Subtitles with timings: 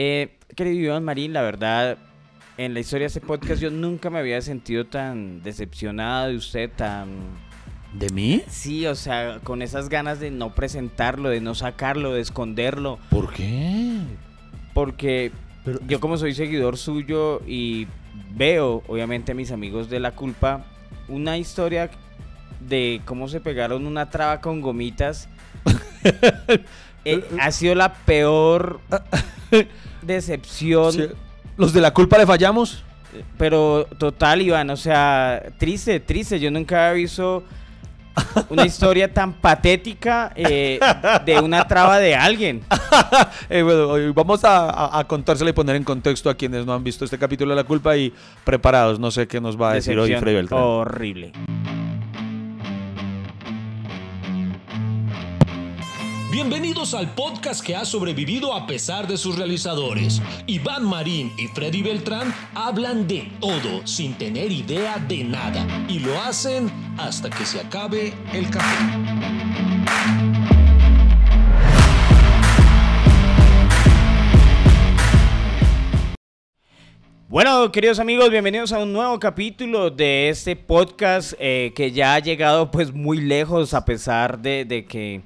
[0.00, 1.98] Eh, querido Iván Marín, la verdad,
[2.56, 6.70] en la historia de este podcast yo nunca me había sentido tan decepcionado de usted,
[6.70, 7.08] tan...
[7.92, 8.42] ¿De mí?
[8.46, 13.00] Sí, o sea, con esas ganas de no presentarlo, de no sacarlo, de esconderlo.
[13.10, 13.98] ¿Por qué?
[14.72, 15.32] Porque
[15.64, 17.88] Pero- yo como soy seguidor suyo y
[18.36, 20.64] veo, obviamente, a mis amigos de la culpa,
[21.08, 21.90] una historia
[22.60, 25.28] de cómo se pegaron una traba con gomitas.
[27.14, 28.80] Eh, ha sido la peor
[30.02, 30.92] decepción.
[30.92, 31.06] Sí.
[31.56, 32.84] ¿Los de la culpa le fallamos?
[33.36, 36.38] Pero total, Iván, o sea, triste, triste.
[36.38, 37.42] Yo nunca había visto
[38.50, 40.78] una historia tan patética eh,
[41.24, 42.62] de una traba de alguien.
[43.50, 46.84] Eh, bueno, vamos a, a- a contársela y poner en contexto a quienes no han
[46.84, 48.12] visto este capítulo de la culpa y
[48.44, 48.98] preparados.
[49.00, 50.60] No sé qué nos va a decir hoy Freddy Beltrán.
[50.60, 51.32] Horrible.
[56.30, 60.20] Bienvenidos al podcast que ha sobrevivido a pesar de sus realizadores.
[60.46, 66.20] Iván Marín y Freddy Beltrán hablan de todo sin tener idea de nada y lo
[66.20, 68.84] hacen hasta que se acabe el café.
[77.28, 82.18] Bueno, queridos amigos, bienvenidos a un nuevo capítulo de este podcast eh, que ya ha
[82.18, 85.22] llegado pues muy lejos a pesar de, de que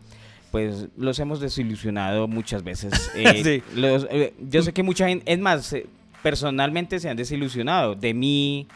[0.53, 2.92] pues los hemos desilusionado muchas veces.
[3.17, 3.81] Eh, Sí.
[3.81, 5.86] los- eh, yo sé que mucha gente, es más, eh,
[6.22, 8.69] personalmente se han desilusionado de mí,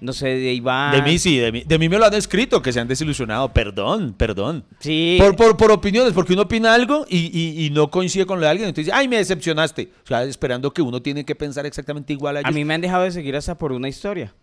[0.00, 0.92] no sé, de Iván.
[0.92, 3.52] De mí sí, de mí, de mí me lo han escrito, que se han desilusionado.
[3.52, 4.64] Perdón, perdón.
[4.78, 5.16] Sí.
[5.20, 8.44] Por, por, por opiniones, porque uno opina algo y, y- y no coincide con lo
[8.46, 8.68] de alguien.
[8.68, 9.90] Entonces ay, me decepcionaste.
[10.04, 12.48] O sea, esperando que uno tiene que pensar exactamente igual a ellos.
[12.48, 14.34] A mí me han dejado de seguir hasta por una historia.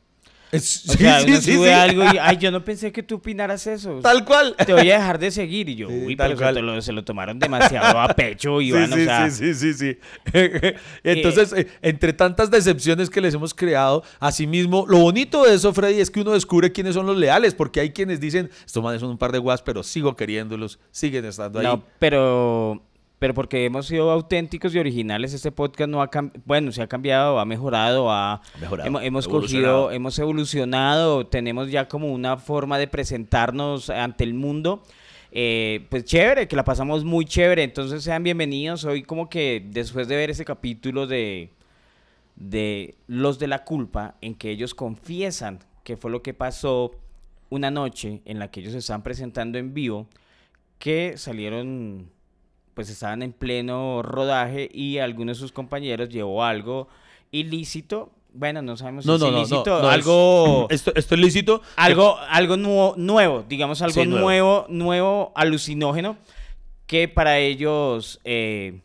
[0.51, 1.73] Es- O sea, sí, uno sí, sube sí.
[1.73, 3.99] algo y, ay, yo no pensé que tú opinaras eso.
[4.01, 4.55] Tal cual.
[4.65, 5.69] Te voy a dejar de seguir.
[5.69, 8.87] Y yo, uy, pero se, te lo, se lo tomaron demasiado a pecho, Sí, Iván.
[8.91, 9.97] sí, o sea, sí, sí, sí, sí.
[11.03, 15.99] Entonces, eh, entre tantas decepciones que les hemos creado, asimismo, lo bonito de eso, Freddy,
[16.01, 19.09] es que uno descubre quiénes son los leales, porque hay quienes dicen, estos manes son
[19.11, 21.65] un par de guas, pero sigo queriéndolos, siguen estando ahí.
[21.65, 22.83] No, pero,
[23.21, 26.87] pero porque hemos sido auténticos y originales, este podcast no ha cambiado, bueno, se ha
[26.87, 32.87] cambiado, ha mejorado, ha Mejorado, hemos, cogido, hemos evolucionado, tenemos ya como una forma de
[32.87, 34.81] presentarnos ante el mundo.
[35.31, 38.85] Eh, pues chévere, que la pasamos muy chévere, entonces sean bienvenidos.
[38.85, 41.51] Hoy como que después de ver ese capítulo de,
[42.37, 46.95] de Los de la Culpa, en que ellos confiesan que fue lo que pasó
[47.51, 50.07] una noche en la que ellos se estaban presentando en vivo,
[50.79, 52.09] que salieron,
[52.73, 56.87] pues estaban en pleno rodaje y alguno de sus compañeros llevó algo
[57.31, 58.11] ilícito.
[58.33, 61.15] Bueno, no sabemos No, si no, es no, no, ilícito, no, es- algo, Esto, esto
[61.15, 61.61] es lícito.
[61.75, 64.21] algo, algo nuevo, nuevo, digamos algo Sí, nuevo.
[64.25, 66.17] nuevo, nuevo, alucinógeno,
[66.87, 68.79] que para ellos, eh,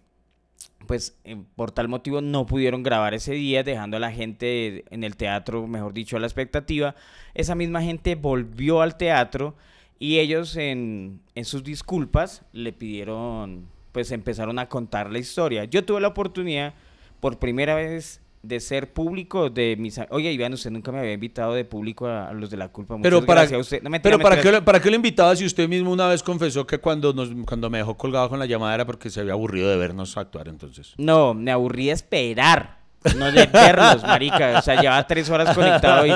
[0.88, 5.04] pues eh, por tal motivo no pudieron grabar ese día, dejando a la gente en
[5.04, 6.94] el teatro, mejor dicho, a la expectativa.
[7.34, 9.54] Esa misma gente volvió al teatro
[9.98, 15.64] y ellos en, en sus disculpas le pidieron, pues empezaron a contar la historia.
[15.64, 16.74] Yo tuve la oportunidad
[17.18, 19.98] por primera vez de ser público de mis...
[20.10, 22.94] Oye, Iván, usted nunca me había invitado de público a, a los de la culpa.
[22.98, 23.82] Muchas Pero para, gracias a usted.
[23.82, 26.22] No, mentira, pero para, qué, lo- ¿para qué lo invitaba si usted mismo una vez
[26.22, 29.32] confesó que cuando, nos, cuando me dejó colgado con la llamada era porque se había
[29.32, 30.92] aburrido de vernos actuar entonces?
[30.98, 32.80] No, me aburrí de esperar.
[33.16, 34.58] No de verlos, marica.
[34.58, 36.12] O sea, llevaba tres horas conectado y,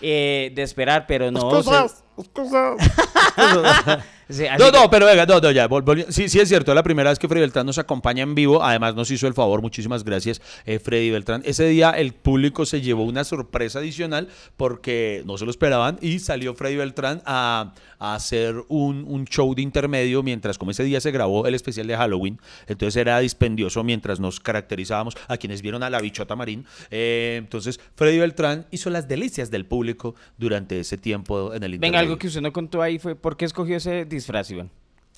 [0.00, 1.46] eh, de esperar, pero no.
[1.46, 1.86] o sea,
[4.28, 5.68] sí, así No, que- no, pero venga, no, no, ya,
[6.08, 8.62] sí, sí es cierto, es la primera vez que Freddy Beltrán nos acompaña en vivo,
[8.62, 11.42] además nos hizo el favor, muchísimas gracias eh, Freddy Beltrán.
[11.44, 16.18] Ese día el público se llevó una sorpresa adicional porque no se lo esperaban y
[16.18, 21.00] salió Freddy Beltrán a, a hacer un, un show de intermedio mientras como ese día
[21.00, 25.82] se grabó el especial de Halloween, entonces era dispendioso mientras nos caracterizábamos a quienes vieron
[25.82, 26.64] a la bichota marín.
[26.90, 32.00] Eh, entonces Freddy Beltrán hizo las delicias del público durante ese tiempo en el intermedio.
[32.00, 34.70] Venga, algo que usted no contó ahí fue ¿por qué escogió ese disfraz, Iván?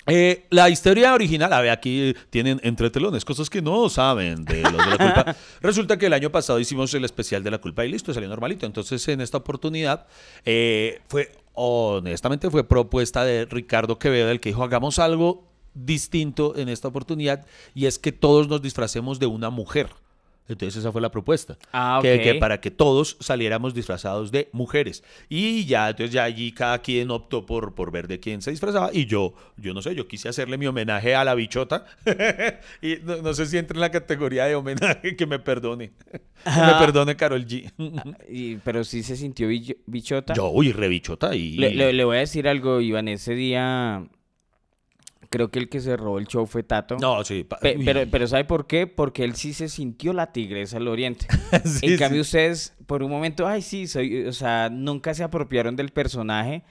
[0.07, 4.61] Eh, la historia original, a ver, aquí tienen entre telones cosas que no saben de
[4.61, 5.35] los de la culpa.
[5.61, 8.67] Resulta que el año pasado hicimos el especial de la culpa y listo, salió normalito.
[8.67, 10.05] Entonces, en esta oportunidad,
[10.45, 15.43] eh, fue, honestamente, fue propuesta de Ricardo Quevedo, el que dijo, hagamos algo
[15.73, 19.89] distinto en esta oportunidad y es que todos nos disfracemos de una mujer.
[20.47, 21.57] Entonces esa fue la propuesta.
[21.73, 22.21] Ah, que, ok.
[22.21, 25.03] que para que todos saliéramos disfrazados de mujeres.
[25.27, 28.91] Y ya, entonces ya allí cada quien optó por, por ver de quién se disfrazaba.
[28.93, 31.85] Y yo, yo no sé, yo quise hacerle mi homenaje a la bichota.
[32.81, 35.93] y no, no sé si entra en la categoría de homenaje, que me perdone.
[36.43, 37.71] que me perdone Carol G.
[38.29, 39.47] Y- pero sí se sintió
[39.87, 40.33] bichota.
[40.35, 41.35] yo, uy, re bichota.
[41.35, 41.53] Y...
[41.57, 43.07] Le, le- le voy a decir algo, Iván.
[43.07, 44.05] Ese día
[45.35, 46.95] creo que el que se robó el show fue Tato.
[47.01, 47.45] No, sí.
[47.61, 48.87] Pe- pero, pero ¿sabe por qué?
[48.87, 51.27] Porque él sí se sintió la tigresa del oriente.
[51.65, 52.27] Sí, en cambio sí.
[52.29, 56.63] ustedes, por un momento, ay, sí, soy, o sea, nunca se apropiaron del personaje.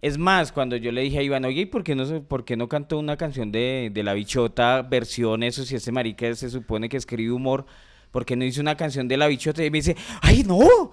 [0.00, 2.56] Es más, cuando yo le dije a Iván, oye, ¿y por qué no, por qué
[2.56, 6.88] no cantó una canción de, de La Bichota, versión eso, si este marica se supone
[6.88, 7.66] que escribe humor,
[8.10, 9.62] ¿por qué no hizo una canción de La Bichota?
[9.64, 10.90] Y me dice, ay, no,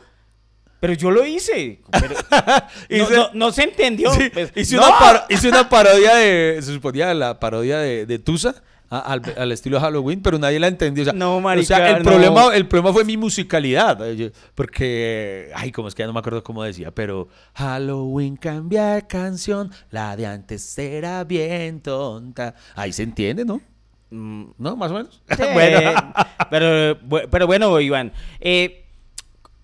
[0.80, 1.80] pero yo lo hice.
[1.92, 4.12] Pero no, Hice- no- no se entendió.
[4.14, 4.88] Sí, pues, hice, ¡no!
[4.88, 6.60] una par- hice una parodia de.
[6.62, 8.56] Se suponía la parodia de, de Tusa.
[8.92, 11.04] a- Al, al estilo Halloween, pero nadie la entendió.
[11.04, 12.04] O sea, No, o sea, marica, el, no.
[12.10, 14.00] problema, el problema fue mi musicalidad.
[14.04, 19.02] eh, Porque, ay, como es que ya no me acuerdo cómo decía, pero Halloween cambia
[19.08, 22.56] canción, la de antes era bien tonta.
[22.76, 23.62] Ahí se entiende, ¿no?
[24.10, 24.76] Mm, ¿No?
[24.76, 25.22] Más o menos.
[25.38, 26.14] Sí, bueno,
[26.50, 26.98] pero,
[27.30, 28.86] pero bueno, Iván, eh,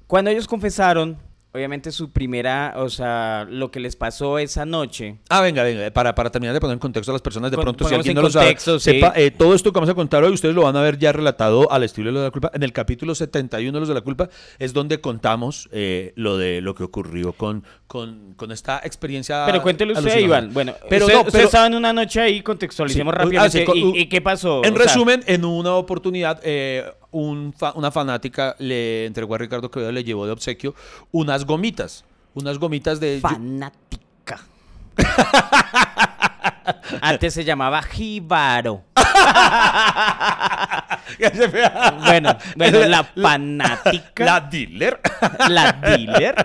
[0.07, 1.18] cuando ellos confesaron,
[1.54, 5.19] obviamente su primera, o sea, lo que les pasó esa noche.
[5.30, 7.88] Ah, venga, venga, para, para terminar de poner en contexto a las personas, de pronto,
[7.88, 8.78] si alguien en no lo sabe, sí.
[8.78, 11.13] sepa, eh, todo esto que vamos a contar hoy, ustedes lo van a ver ya
[11.13, 12.52] relatado al estilo de los de la culpa.
[12.54, 14.28] En el capítulo 71 de los de la culpa
[14.60, 19.46] es donde contamos eh, lo de lo que ocurrió con, con, con esta experiencia.
[19.46, 20.19] Pero cuéntele usted.
[20.19, 20.54] Iván.
[20.54, 23.66] Bueno, pero usted, no, pero estaba en una noche ahí, contextualicemos Sí, rápidamente.
[23.66, 24.62] ah, sí, ¿Y, y qué pasó?
[24.66, 26.84] En O sea, resumen, en una oportunidad, eh,
[27.16, 30.76] un fa- una fanática le entregó a Ricardo Quevedo, le llevó de obsequio
[31.12, 32.04] unas gomitas.
[32.34, 33.20] Unas gomitas de.
[33.22, 34.42] fanática.
[37.02, 38.84] Antes se llamaba Jíbaro.
[42.06, 44.25] Bueno, bueno, la fanática.
[44.25, 45.00] La dealer.
[45.50, 46.36] La dealer.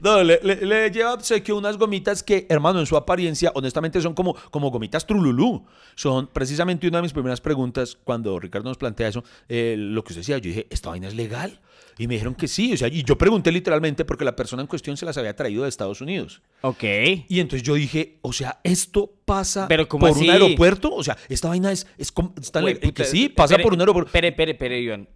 [0.00, 4.14] No, le, le- le lleva obsequio unas gomitas que, hermano, en su apariencia, honestamente son
[4.14, 5.66] como, como gomitas trululú.
[5.94, 10.12] Son precisamente una de mis primeras preguntas cuando Ricardo nos plantea eso, eh, lo que
[10.12, 11.60] usted decía, yo dije, ¿esta vaina es legal?
[11.98, 14.68] Y me dijeron que sí, o sea, y yo pregunté literalmente porque la persona en
[14.68, 16.42] cuestión se las había traído de Estados Unidos.
[16.62, 16.82] Ok.
[17.28, 20.24] Y entonces yo dije, o sea, ¿esto pasa Pero ¿cómo por así?
[20.24, 20.92] un aeropuerto?
[20.92, 22.12] O sea, esta vaina es, es,
[22.50, 24.08] tan que sí, pasa espere, por un aeropuerto.
[24.08, 25.08] Espere, espere, espere, Iván.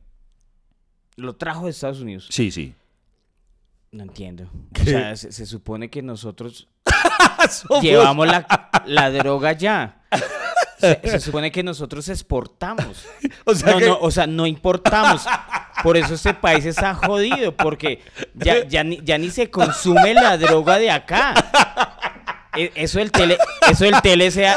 [1.16, 2.28] Lo trajo de Estados Unidos.
[2.30, 2.74] Sí, sí.
[3.90, 4.48] No entiendo.
[4.80, 6.68] O sea, se, se supone que nosotros
[7.82, 10.02] llevamos la, la droga ya.
[10.78, 13.04] Se, se supone que nosotros exportamos.
[13.44, 15.24] O sea no, que- no, o sea, no importamos.
[15.82, 18.02] Por eso este país está jodido, porque
[18.34, 21.32] ya, ya, ni, ya ni se consume la droga de acá.
[22.58, 23.38] E- Eso del tele,
[23.70, 24.56] eso del TLC, a-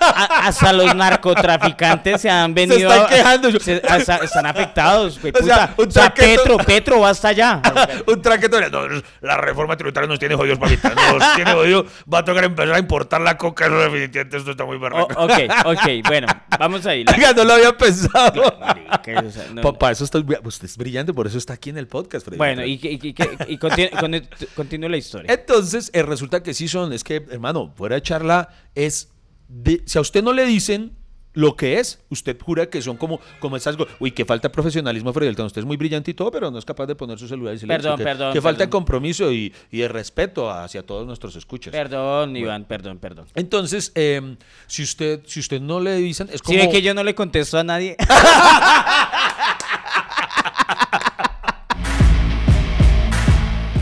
[0.00, 2.90] a- hasta los narcotraficantes se han venido.
[2.90, 3.50] están a- quejando.
[3.60, 3.82] se-
[4.24, 5.20] están afectados.
[5.20, 5.82] güey, O sea, puta.
[5.82, 7.60] un O sea, traqueto- Petro, Petro va hasta allá.
[8.06, 8.64] un traquetón.
[8.70, 10.90] No, la reforma tributaria nos tiene jodidos, papita.
[10.94, 11.86] Nos tiene jodidos.
[12.12, 13.66] Va a tocar empezar a importar la coca.
[13.66, 15.22] Eso definitivamente esto está muy O- berraco.
[15.24, 15.32] ok,
[15.66, 16.26] ok, bueno,
[16.58, 17.04] vamos ahí.
[17.04, 18.42] La- Oiga, no lo había pensado.
[18.42, 21.86] o sea, no- Papá, eso está, usted es brillante, por eso está aquí en el
[21.86, 22.24] podcast.
[22.24, 22.38] Freddy.
[22.38, 23.14] Bueno, y, y, y,
[23.52, 25.32] y continúe, con- continúe la historia.
[25.32, 29.10] Entonces, eh, resulta que sí son, es que, hermano, fuera de charla, es,
[29.48, 30.96] de- si a usted no le dicen
[31.34, 35.12] lo que es, usted jura que son como, como esas, uy, que falta de profesionalismo,
[35.14, 37.54] Freddy usted es muy brillante y todo, pero no es capaz de poner su celular
[37.54, 41.06] y silencio, Perdón, que, perdón, Que falta de compromiso y, y de respeto hacia todos
[41.06, 41.72] nuestros escuchas.
[41.72, 43.26] Perdón, Iván, perdón, perdón.
[43.34, 44.36] Entonces, eh,
[44.66, 46.58] si usted, si usted no le dicen, es Si como...
[46.58, 47.96] ve que yo no le contesto a nadie.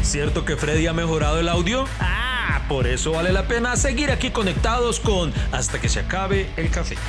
[0.02, 1.84] ¿Cierto que Freddy ha mejorado el audio?
[2.00, 2.29] Ah,
[2.68, 6.96] por eso vale la pena seguir aquí conectados con Hasta que se acabe el café.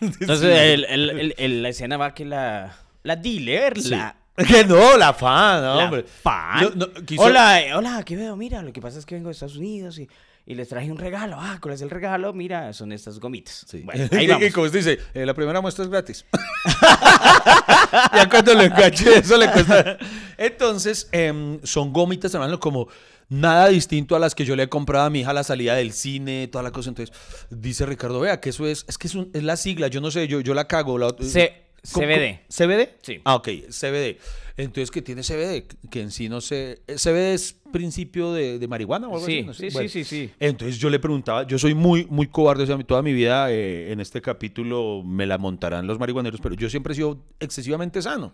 [0.00, 3.90] Entonces, el- el- el- el- la escena va que la, la dealer, Sí.
[3.90, 4.16] la,
[4.48, 6.04] Que no, la fan, la hombre.
[6.04, 6.62] fan.
[6.62, 8.34] No, no, quiso- Hola, eh, hola, ¿qué veo?
[8.36, 10.08] Mira, lo que pasa es que vengo de Estados Unidos y,
[10.50, 11.36] y les traje un regalo.
[11.38, 12.32] Ah, ¿cuál es el regalo?
[12.32, 13.64] Mira, son estas gomitas.
[13.68, 13.82] Sí.
[13.84, 14.48] Bueno, ahí Y- vamos.
[14.48, 16.24] Y como usted dice, eh, la primera muestra es gratis.
[18.14, 19.98] ya cuando le enganche eso le cuesta.
[20.36, 22.88] Entonces, em, son gomitas, hermano, como
[23.28, 25.74] nada distinto a las que yo le he comprado a mi hija a la salida
[25.76, 26.88] del cine, toda la cosa.
[26.90, 27.14] Entonces,
[27.50, 30.10] dice Ricardo, vea, que eso es, es que es, un- es la sigla, yo no
[30.10, 30.98] sé, yo, yo la cago.
[30.98, 32.40] La, C- ¿Cómo- CBD.
[32.40, 32.88] cómo- ¿CBD?
[33.02, 33.20] Sí.
[33.24, 34.18] Ah, ok, CBD.
[34.62, 35.64] Entonces, ¿qué tiene CBD?
[35.90, 36.80] Que en sí no sé.
[36.86, 39.46] ¿CBD es principio de, de marihuana o algo Sí, así?
[39.46, 39.70] No sé.
[39.70, 40.30] sí, sí, sí, sí.
[40.40, 43.92] Entonces yo le preguntaba, yo soy muy, muy cobarde, o sea, toda mi vida eh,
[43.92, 48.32] en este capítulo me la montarán los marihuaneros, pero yo siempre he sido excesivamente sano.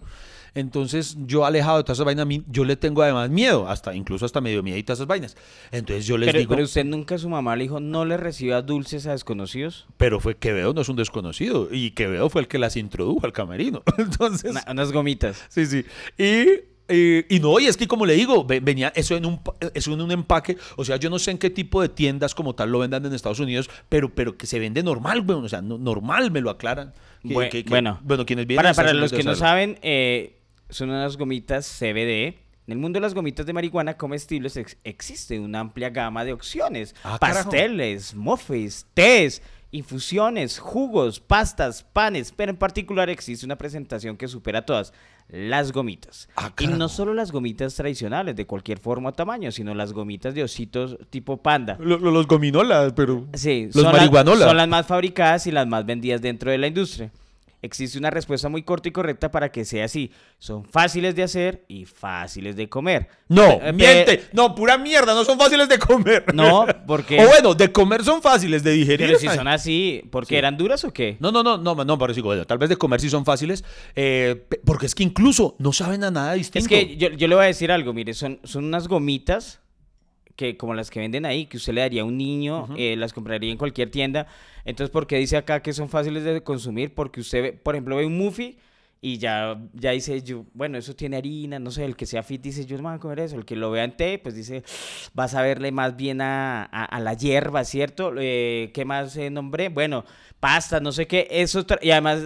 [0.56, 3.94] Entonces yo alejado de todas esas vainas, a mí, yo le tengo además miedo, hasta
[3.94, 5.36] incluso hasta medio miedo y todas esas vainas.
[5.70, 8.16] Entonces yo les Pero, digo, pero usted nunca a su mamá le dijo, no le
[8.16, 9.86] reciba dulces a desconocidos.
[9.98, 13.32] pero fue Quevedo, no es un desconocido, y Quevedo fue el que las introdujo al
[13.32, 13.82] camerino.
[13.98, 15.44] Entonces, Una- unas gomitas.
[15.48, 15.84] Sí, sí.
[16.18, 19.40] Y, eh, y no, y es que como le digo, ve- venía eso en, un,
[19.74, 22.54] eso en un empaque, o sea, yo no sé en qué tipo de tiendas como
[22.54, 25.60] tal lo vendan en Estados Unidos, pero, pero que se vende normal, weón, o sea,
[25.60, 26.94] no- normal me lo aclaran.
[27.22, 29.78] Que- Bue- que- que- bueno, bueno, quienes vienen Para, a para los que no saben,
[29.82, 30.36] eh,
[30.68, 32.34] son unas gomitas CBD
[32.66, 36.32] En el mundo de las gomitas de marihuana comestibles ex- existe una amplia gama de
[36.32, 36.94] opciones.
[37.04, 37.16] Ah.
[37.20, 44.64] Pasteles, muffins, tés, infusiones, jugos, pastas, panes, pero en particular existe una presentación que supera
[44.66, 44.92] todas,
[45.28, 46.28] las gomitas.
[46.36, 50.34] Ah, y no solo las gomitas tradicionales de cualquier forma o tamaño, sino las gomitas
[50.34, 51.76] de ositos tipo panda.
[51.80, 53.26] Lo- lo- los gominolas, pero...
[53.34, 57.10] Sí, Los son las más fabricadas y las más vendidas dentro de la industria.
[57.66, 60.10] Existe una respuesta muy corta y correcta para que sea así.
[60.38, 63.08] Son fáciles de hacer y fáciles de comer.
[63.28, 64.22] No, Pe- miente.
[64.32, 66.34] No, pura mierda, no son fáciles de comer.
[66.34, 67.20] No, porque...
[67.20, 69.06] O bueno, de comer son fáciles, de digerir.
[69.06, 70.36] Pero si son así, ¿porque Sí.
[70.36, 71.16] eran duras o qué?
[71.20, 73.64] No, no, no, no, no, pero sí, bueno, tal vez de comer sí son fáciles,
[73.94, 76.58] eh, porque es que incluso no saben a nada distinto.
[76.58, 79.60] Es que yo, yo le voy a decir algo, mire, son, son unas gomitas
[80.36, 83.12] que como las que venden ahí, que usted le daría a un niño, eh, las
[83.12, 84.26] compraría en cualquier tienda.
[84.64, 86.94] Entonces, ¿por qué dice acá que son fáciles de consumir?
[86.94, 88.58] Porque usted, ve, por ejemplo, ve un muffy
[89.00, 92.40] y ya, ya dice, yo, bueno, eso tiene harina, no sé, el que sea fit
[92.42, 93.36] dice, yo no me voy a comer eso.
[93.36, 94.62] El que lo vea en té, pues dice,
[95.14, 98.12] vas a verle más bien a, a- a la hierba, ¿cierto?
[98.18, 99.68] Eh, ¿Qué más eh, nombré?
[99.68, 100.04] Bueno,
[100.40, 102.22] pasta, no sé qué, eso, y además...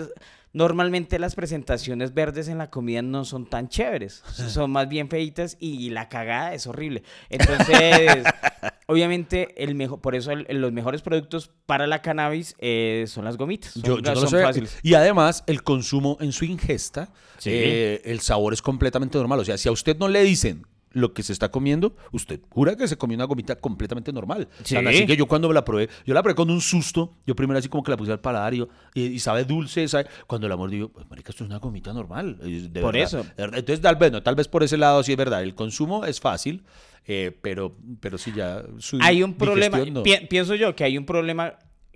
[0.53, 5.57] Normalmente las presentaciones verdes en la comida no son tan chéveres, son más bien feitas
[5.61, 7.03] y la cagada es horrible.
[7.29, 8.25] Entonces,
[8.87, 13.37] obviamente, el mejor, por eso el- los mejores productos para la cannabis eh, son las
[13.37, 13.73] gomitas.
[13.75, 14.43] Son, Yo, yo no lo son sé.
[14.43, 14.79] fáciles.
[14.83, 17.51] Y además, el consumo en su ingesta, Sí.
[17.53, 19.39] eh, el sabor es completamente normal.
[19.39, 22.77] O sea, si a usted no le dicen lo que se está comiendo, usted jura
[22.77, 24.49] que se comió una gomita completamente normal.
[24.65, 24.75] Sí.
[24.75, 27.15] Tan así que yo cuando la probé, yo la probé con un susto.
[27.27, 29.87] Yo primero así como que la puse al paladar y, yo- y, y sabe dulce,
[29.87, 30.07] sabe.
[30.27, 32.39] Cuando la mordí, yo, pues marica, esto es una gomita normal.
[32.43, 33.27] eh, de Por verdad, eso.
[33.37, 35.43] Entonces, tal vez, no, tal vez por ese lado sí es verdad.
[35.43, 36.65] El consumo es fácil,
[37.07, 40.03] eh, pero, pero sí ya su Hay un problema, digestión no.
[40.03, 41.55] pi- pienso yo que hay un problema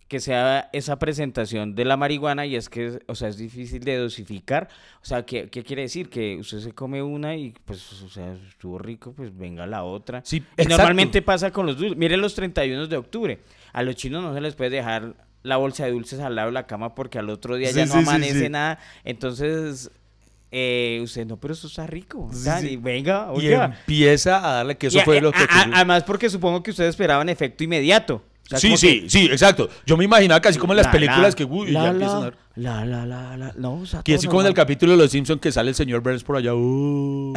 [0.09, 3.97] que sea esa presentación de la marihuana y es que, o sea, es difícil de
[3.97, 4.69] dosificar.
[5.03, 6.09] O sea, ¿qué, qué quiere decir?
[6.11, 10.21] Que usted se come una y, pues, o sea, estuvo rico, pues venga la otra.
[10.25, 10.69] Sí, Y exacto.
[10.77, 11.97] normalmente pasa con los dulces.
[11.97, 13.39] Miren los 31 de octubre.
[13.73, 16.53] A los chinos no se les puede dejar la bolsa de dulces al lado de
[16.55, 18.79] la cama porque al otro día Sí, ya no sí, amanece nada.
[19.05, 19.91] Entonces,
[20.53, 22.29] eh, usted, no, pero eso está rico.
[22.33, 22.69] Sí.
[22.69, 23.65] Y venga, Y oiga.
[23.81, 25.39] empieza a darle que eso Y fue lo que...
[25.39, 25.75] a- a- ocurrió.
[25.77, 28.23] además porque supongo que ustedes esperaban efecto inmediato.
[28.45, 29.69] O sea, sí, sí, que- sí, exacto.
[29.87, 31.91] Yo me imaginaba casi como en las la, películas la, que uy, la, ya la,
[31.93, 32.35] empiezan a ver.
[32.57, 35.11] La, la, la, la, no, o sea, Que así como en el capítulo de Los
[35.11, 36.55] Simpsons que sale el señor Burns por allá.
[36.55, 37.33] uh,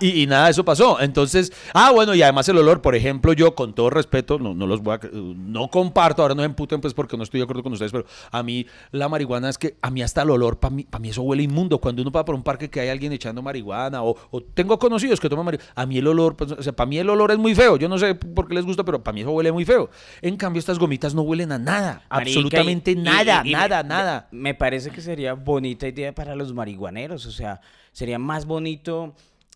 [0.00, 1.00] y, y- y nada de eso pasó.
[1.00, 4.66] Entonces, ah, bueno, y además el olor, por ejemplo, yo con todo respeto, no, no
[4.66, 7.62] los voy a, no comparto, ahora no se emputen pues porque no estoy de acuerdo
[7.62, 10.74] con ustedes, pero a mí la marihuana es que a mí hasta el olor, para
[10.74, 11.78] mí, para mí eso huele inmundo.
[11.78, 15.18] Cuando uno va por un parque que hay alguien echando marihuana o, o tengo conocidos
[15.18, 17.38] que toman marihuana, a mí el olor, pues, o sea, para mí el olor es
[17.38, 17.78] muy feo.
[17.78, 19.88] Yo no sé por qué les gusta, pero para mí eso huele muy feo.
[20.20, 23.52] En cambio, estas gomitas no huelen a nada, Marica, absolutamente y- y- nada, y- y
[23.52, 24.28] nada, me- nada.
[24.30, 27.26] Me parece que sería bonita idea para los marihuaneros.
[27.26, 27.60] O sea,
[27.92, 29.14] sería más bonito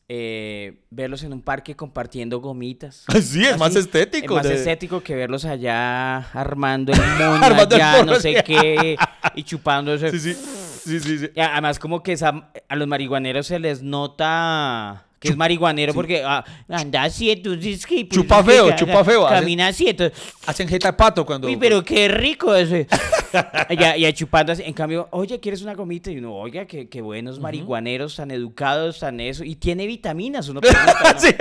[0.09, 3.04] eh, verlos en un parque compartiendo gomitas.
[3.23, 7.76] Sí, es más estético, Es más de- estético que verlos allá armando el moño Armando
[7.76, 8.97] allá, no sé qué,
[9.35, 10.09] y chupando eso.
[10.11, 15.28] Sí, sí, sí, sí, Además, como que esa- a los marihuaneros se les nota que
[15.28, 18.04] es marihuanero porque ah, anda así, entonces que...
[18.04, 20.18] pues, Chupa que feo, ca- chupa feo, Camina así, entonces...
[20.46, 21.48] Hacen jeta de pato cuando.
[21.48, 22.87] Uy, pero qué rico ese.
[23.78, 24.62] ya, ya chupando así.
[24.64, 26.10] En cambio, oye, ¿quieres una gomita?
[26.10, 29.44] Y uno, oiga, qué, qué buenos marihuaneros, tan educados, tan eso.
[29.44, 30.48] Y tiene vitaminas.
[30.48, 31.20] Uno pregunta, ¿no?
[31.20, 31.34] Sí.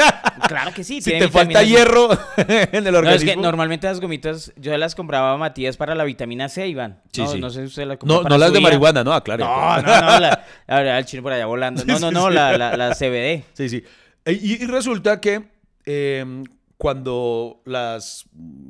[0.47, 1.01] Claro que sí.
[1.01, 3.31] Si tiene te falta hierro en el No, es organismo.
[3.31, 6.99] que normalmente las gomitas yo las compraba a Matías para la vitamina C, Iván.
[7.17, 7.39] Sí, no, sí.
[7.39, 9.43] no sé si usted las compró no, no las de marihuana, no, aclare.
[9.43, 11.83] No, no, no, la, la- el chino por allá volando.
[11.85, 13.43] No, Sí, no, no, la, la, la CBD.
[13.53, 13.83] Sí, sí.
[14.25, 15.49] E- Y, y resulta que
[15.85, 16.43] eh,
[16.77, 18.25] cuando las,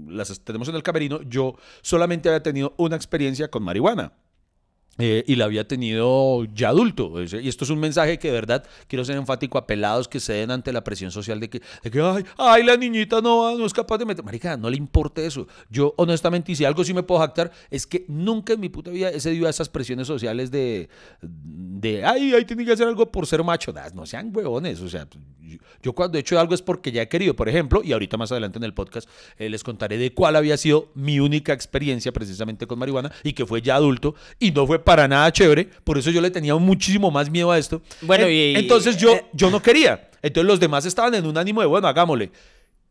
[0.08, 4.14] las tenemos en el camerino, yo solamente había tenido una experiencia con marihuana.
[5.00, 7.22] Eh, y la había tenido ya adulto.
[7.22, 10.50] Y esto es un mensaje que de verdad quiero ser enfático a pelados que ceden
[10.50, 13.74] ante la presión social de que, de que ay, ay, la niñita no, no es
[13.74, 14.26] capaz de meter.
[14.26, 15.48] Marica, no le importe eso.
[15.70, 18.90] Yo, honestamente, y si algo sí me puedo jactar, es que nunca en mi puta
[18.90, 20.90] vida he cedido a esas presiones sociales de,
[21.22, 23.72] de ay, ay, tiene que hacer algo por ser macho.
[23.72, 24.82] Nah, no sean huevones.
[24.82, 25.08] O sea,
[25.42, 27.36] yo, yo cuando he hecho algo es porque ya he querido.
[27.36, 30.58] Por ejemplo, y ahorita más adelante en el podcast eh, les contaré de cuál había
[30.58, 34.84] sido mi única experiencia precisamente con marihuana y que fue ya adulto y no fue
[34.88, 35.66] para nada chévere.
[35.84, 37.82] Por eso yo le tenía muchísimo más miedo a esto.
[38.02, 40.10] Bueno, En- y- entonces yo, eh, yo no quería.
[40.22, 42.32] Entonces los demás estaban en un ánimo de, bueno, hagámosle.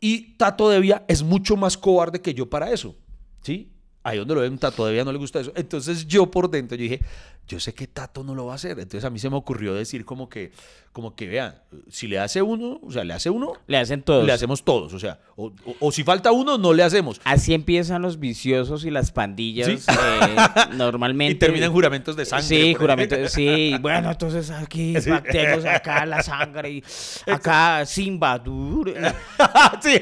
[0.01, 2.95] Y Tato Devia es mucho más cobarde que yo para eso.
[3.43, 3.71] ¿Sí?
[4.09, 5.53] Ahí donde lo ven, Tato todavía no le gusta eso.
[5.57, 7.01] Entonces yo por dentro yo dije,
[7.49, 8.73] yo sé que Tato no lo va a hacer.
[8.79, 10.53] Entonces a mí se me ocurrió decir como que,
[10.93, 11.57] como que vean,
[11.91, 14.25] si le hace uno, o sea, le hace uno, Le hacen todos.
[14.25, 14.93] le hacemos todos.
[14.95, 17.21] O sea, o, o- o si falta uno, no le hacemos.
[17.25, 19.79] Así empiezan los viciosos y las pandillas Sí.
[19.91, 20.37] eh,
[20.77, 21.33] normalmente.
[21.35, 22.47] Y terminan juramentos de sangre.
[22.47, 23.15] Sí, por juramento.
[23.17, 23.31] ejemplo.
[23.35, 25.11] Sí, bueno, entonces aquí Sí.
[25.11, 26.85] pactemos acá la sangre y
[27.27, 28.43] acá Simba.
[29.83, 30.01] sí.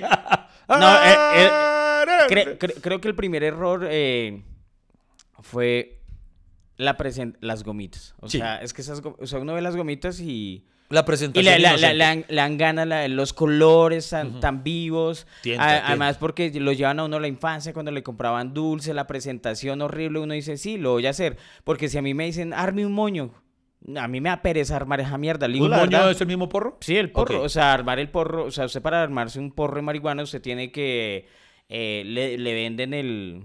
[0.68, 1.48] No, eh, eh,
[2.28, 4.42] Cre- cre- creo que el primer error eh,
[5.40, 6.00] fue
[6.76, 6.96] la
[7.40, 8.14] las gomitas.
[8.20, 8.38] O Sí.
[8.38, 11.44] sea, es que esas o sea, uno ve las gomitas y, La y presentación.
[11.54, 11.76] le, la-
[12.86, 15.26] la- los colores tan, tan vivos.
[15.42, 15.88] Tienta, A-.
[15.88, 19.82] Además, porque lo llevan a uno a la infancia cuando le compraban dulce, la presentación
[19.82, 20.18] horrible.
[20.20, 21.36] Uno dice, sí, lo voy a hacer.
[21.64, 23.32] Porque si a mí me dicen, arme un moño,
[23.96, 25.46] a mí me da pereza armar esa mierda.
[25.48, 26.10] Le digo ¿Un la moño verdad.
[26.10, 26.78] es el mismo porro?
[26.80, 27.42] Sí, el porro.
[27.42, 28.44] O sea, armar el porro.
[28.46, 31.26] O sea, usted para armarse un porro de marihuana, usted tiene que.
[31.68, 33.44] eh, le, le venden el.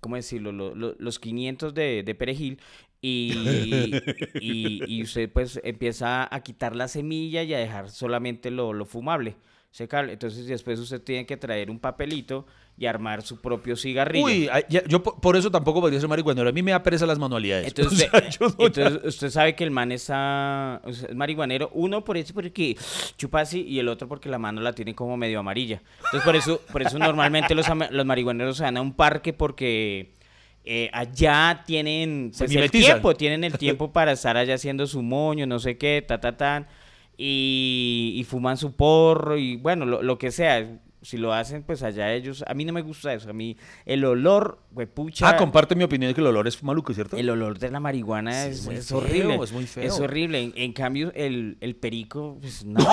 [0.00, 0.52] ¿Cómo decirlo?
[0.52, 2.60] Lo- lo- los 500 de, de perejil.
[3.02, 3.32] Y,
[4.40, 8.84] y, y usted pues empieza a quitar la semilla y a dejar solamente lo, lo
[8.84, 9.36] fumable.
[9.78, 12.44] Entonces después usted tiene que traer un papelito
[12.80, 14.24] y armar su propio cigarrillo.
[14.24, 16.48] Uy, ya- yo po- por eso tampoco podría ser marihuanero.
[16.48, 17.68] A mí me da pereza las manualidades.
[17.68, 21.10] Entonces, O sea, usted, yo no- entonces usted sabe que el man está, o sea,
[21.10, 22.78] es marihuanero, uno por eso porque
[23.18, 25.82] chupa así y el otro porque la mano la tiene como medio amarilla.
[25.98, 30.14] Entonces por eso, por eso normalmente los, los marihuaneros se van a un parque porque
[30.64, 35.46] eh, allá tienen pues, el tiempo, tienen el tiempo para estar allá haciendo su moño,
[35.46, 36.66] no sé qué, ta, ta, tan,
[37.18, 40.66] y, y fuman su porro y bueno, lo, lo que sea.
[41.02, 42.44] Si lo hacen, pues allá ellos.
[42.46, 43.30] A mí no me gusta eso.
[43.30, 45.28] A mí el olor, huepucha.
[45.30, 47.16] Ah, comparte mi opinión de que el olor es maluco, ¿cierto?
[47.16, 49.34] El olor de la marihuana Sí, es, es muy es feo, horrible.
[49.42, 49.82] es muy feo.
[49.84, 50.42] Es horrible.
[50.42, 52.80] En, en cambio, el, el perico, pues no.
[52.80, 52.86] ¡No.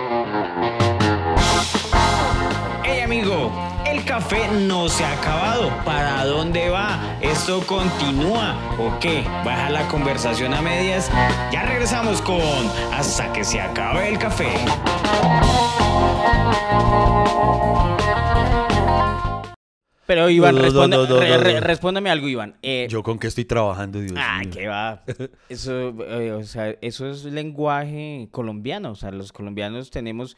[4.30, 5.70] café no se ha acabado.
[5.84, 7.18] ¿Para dónde va?
[7.20, 9.24] ¿Esto continúa o qué?
[9.44, 11.10] ¿Baja la conversación a medias?
[11.52, 12.40] Ya regresamos con
[12.92, 14.54] Hasta que se acabe el café.
[20.06, 21.60] Pero Iván, No, no, responda- no, no, re- no, re- no.
[21.60, 22.56] respóndame algo, Iván.
[22.62, 24.50] Eh, Yo con qué estoy trabajando, Dios Ah, mío.
[24.52, 25.04] qué va.
[25.48, 28.90] Eso, eh, o sea, eso es lenguaje colombiano.
[28.90, 30.36] O sea, los colombianos tenemos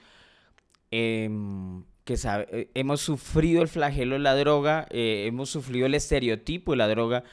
[0.90, 5.94] em, que sabe, eh, hemos sufrido el flagelo de la droga, eh, hemos sufrido el
[5.94, 7.24] estereotipo de la droga.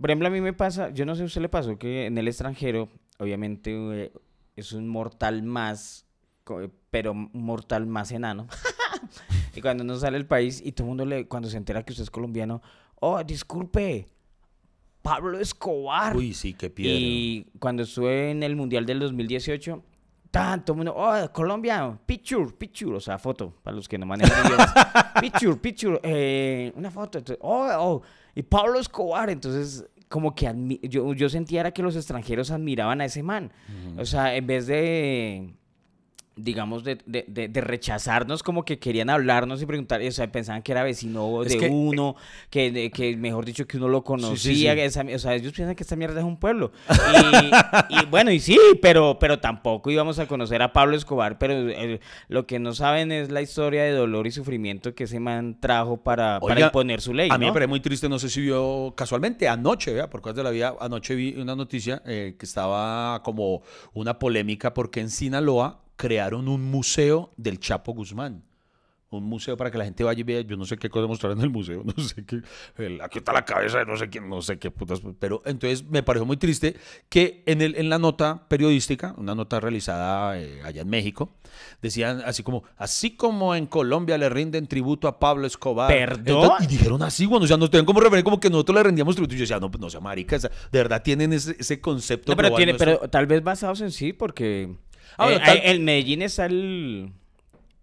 [0.00, 2.06] Por ejemplo, a mí me pasa, yo no sé si a usted le pasó que
[2.06, 3.70] en el extranjero, obviamente,
[4.04, 4.12] eh,
[4.56, 6.06] es un mortal más,
[6.44, 8.48] co- pero un mortal más enano.
[9.54, 11.92] y cuando uno sale del país y todo el mundo le, cuando se entera que
[11.92, 12.62] usted es colombiano,
[13.00, 14.06] oh, disculpe,
[15.02, 16.16] Pablo Escobar.
[16.16, 16.96] Uy, sí, qué piedra.
[16.98, 19.82] Y cuando estuve en el Mundial del 2018,
[20.32, 24.72] tanto mundo, oh, Colombia, picture, picture, o sea, foto, para los que no manejan idiomas.
[25.20, 27.18] picture, picture, eh, una foto.
[27.18, 28.02] entonces, oh, oh,
[28.34, 33.00] y Pablo Escobar, entonces como que admi- yo, yo sentía era que los extranjeros admiraban
[33.00, 33.52] a ese man.
[33.98, 35.54] O sea, en vez de
[36.36, 40.62] digamos, de, de, de- de rechazarnos, como que querían hablarnos y preguntar, o sea, pensaban
[40.62, 42.16] que era vecino Es de que- uno,
[42.48, 44.76] que, de- que mejor dicho que uno lo sí, conocía, sí.
[44.76, 46.72] que esa- o sea, ellos piensan que esta mierda es un pueblo.
[47.90, 51.68] Y, y bueno, y sí, pero, pero tampoco íbamos a conocer a Pablo Escobar, pero
[51.68, 55.58] eh, lo que no saben es la historia de dolor y sufrimiento que ese man
[55.60, 57.52] trajo para, para imponer su ley, A mí me ¿no?
[57.52, 60.08] parece muy triste, no sé si vio casualmente anoche, ¿vea?
[60.08, 64.72] por cosas de la vida, anoche vi una noticia eh, que estaba como una polémica
[64.74, 68.42] porque en Sinaloa crearon un museo del Chapo Guzmán.
[69.10, 71.32] Un museo para que la gente vaya y vea, yo no sé qué cosa mostrar
[71.34, 72.40] en el museo, no sé qué,
[72.78, 75.84] el- aquí está la cabeza de no sé quién, no sé qué putas, pero entonces
[75.84, 76.76] me pareció muy triste
[77.10, 81.28] que en, el, en la nota periodística, una nota realizada eh, allá en México,
[81.82, 85.88] decían así como, así como en Colombia le rinden tributo a Pablo Escobar.
[85.88, 86.24] ¿Perdón?
[86.44, 88.82] Entonces, y dijeron así, bueno, o sea, nos tenían como referencia como que nosotros le
[88.82, 89.34] rendíamos tributo.
[89.34, 92.36] Y yo decía, no, pues no sea marica, de verdad tienen ese, ese concepto No,
[92.36, 94.74] pero, global tiene, pero tal vez basados en sí, porque
[95.16, 97.10] Ah, bueno, eh, tal- en Medellín está el,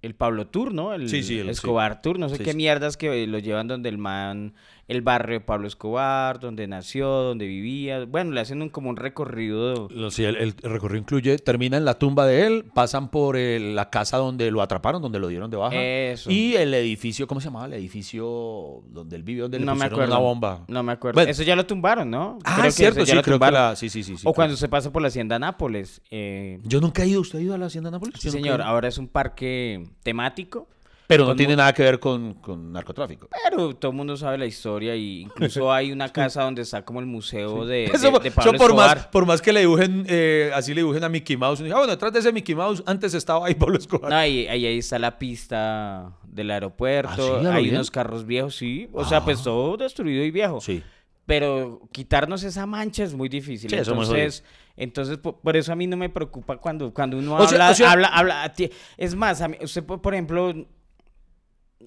[0.01, 0.93] el Pablo Tour, ¿no?
[0.93, 3.97] El Sí, sí, el- Escobar Tour, no sé qué mierdas que lo llevan donde el
[3.97, 4.53] man,
[4.89, 8.03] el barrio de Pablo Escobar, donde nació, donde vivía.
[8.05, 9.87] Bueno, le hacen un, como un recorrido.
[9.89, 13.75] Lo- sí, el, el recorrido incluye, termina en la tumba de él, pasan por el-
[13.75, 15.75] la casa donde lo atraparon, donde lo dieron de baja.
[15.81, 16.29] Eso.
[16.31, 17.67] Y el edificio, ¿cómo se llamaba?
[17.67, 20.13] El edificio donde él vivió, donde le no me pusieron acuerdo.
[20.15, 20.65] una bomba.
[20.67, 21.15] No me acuerdo.
[21.15, 21.29] Bueno.
[21.31, 22.39] Eso ya lo tumbaron, ¿no?
[22.43, 23.75] Ah, Creo que cierto, ya sí, creo que la...
[23.75, 24.17] Sí, sí, sí.
[24.17, 26.01] sí, O cuando se pasa por la hacienda Nápoles.
[26.09, 28.15] eh, Yo nunca he ido, ¿usted ha ido a la hacienda Nápoles?
[28.19, 28.61] Sí, señor.
[28.61, 30.67] Ahora es un parque temático
[31.09, 33.27] Pero no tiene nada que ver con, con narcotráfico.
[33.49, 36.99] Pero todo el mundo sabe la historia y incluso hay una casa donde está como
[36.99, 39.11] el museo de, de, Eso, de Pablo por, más, Escobar.
[39.11, 41.61] por más que le dibujen, eh, así le dibujen a Mickey Mouse.
[41.61, 44.11] uno dice, Ah, bueno, detrás de ese Mickey Mouse antes estaba ahí Pablo Escobar.
[44.11, 47.45] No, y ahí, ahí está la pista del aeropuerto, ¿Ah, sí?
[47.47, 47.75] ¿A lo hay bien?
[47.75, 48.87] unos carros viejos, sí.
[48.93, 50.61] O sea, pues todo destruido y viejo.
[50.61, 50.83] Sí.
[51.25, 53.69] Pero quitarnos esa mancha es muy difícil.
[53.69, 54.43] Sí, eso es muy entonces,
[54.77, 57.69] entonces po- por, eso a mí no me preocupa cuando, cuando uno O sea- habla,
[57.71, 58.53] o sea- habla, habla.
[58.53, 60.53] ti- Es más, a mí- usted, por por ejemplo,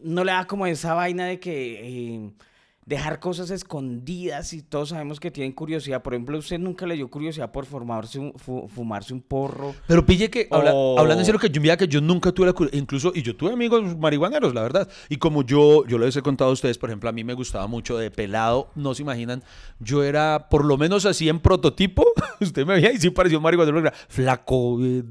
[0.03, 2.31] no le da como esa vaina de que eh,
[2.85, 6.03] dejar cosas escondidas y todos sabemos que tienen curiosidad.
[6.03, 9.75] Por ejemplo, usted nunca le dio curiosidad por formarse un, fu- fumarse un porro.
[9.87, 12.47] Pero pille que, habla- O- hablando en serio, que yo, mira que yo nunca tuve
[12.47, 14.89] la curiosidad, incluso, y yo tuve amigos marihuaneros, la verdad.
[15.09, 17.67] Y como yo, yo les he contado a ustedes, por ejemplo, a mí me gustaba
[17.69, 19.43] mucho de pelado, no se imaginan,
[19.79, 22.05] yo era por lo menos así en prototipo,
[22.41, 25.05] usted me veía y sí parecía un marihuanero, era flaco, eh,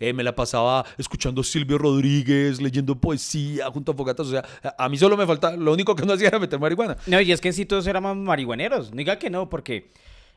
[0.00, 4.44] eh, me la pasaba escuchando Silvio Rodríguez, leyendo poesía junto a fogatas, o sea,
[4.78, 6.91] a mí solo me faltaba, lo único que no hacía era meter marihuana.
[7.06, 8.90] No, y es que si todos éramos marihuaneros.
[8.90, 9.90] No diga que no, porque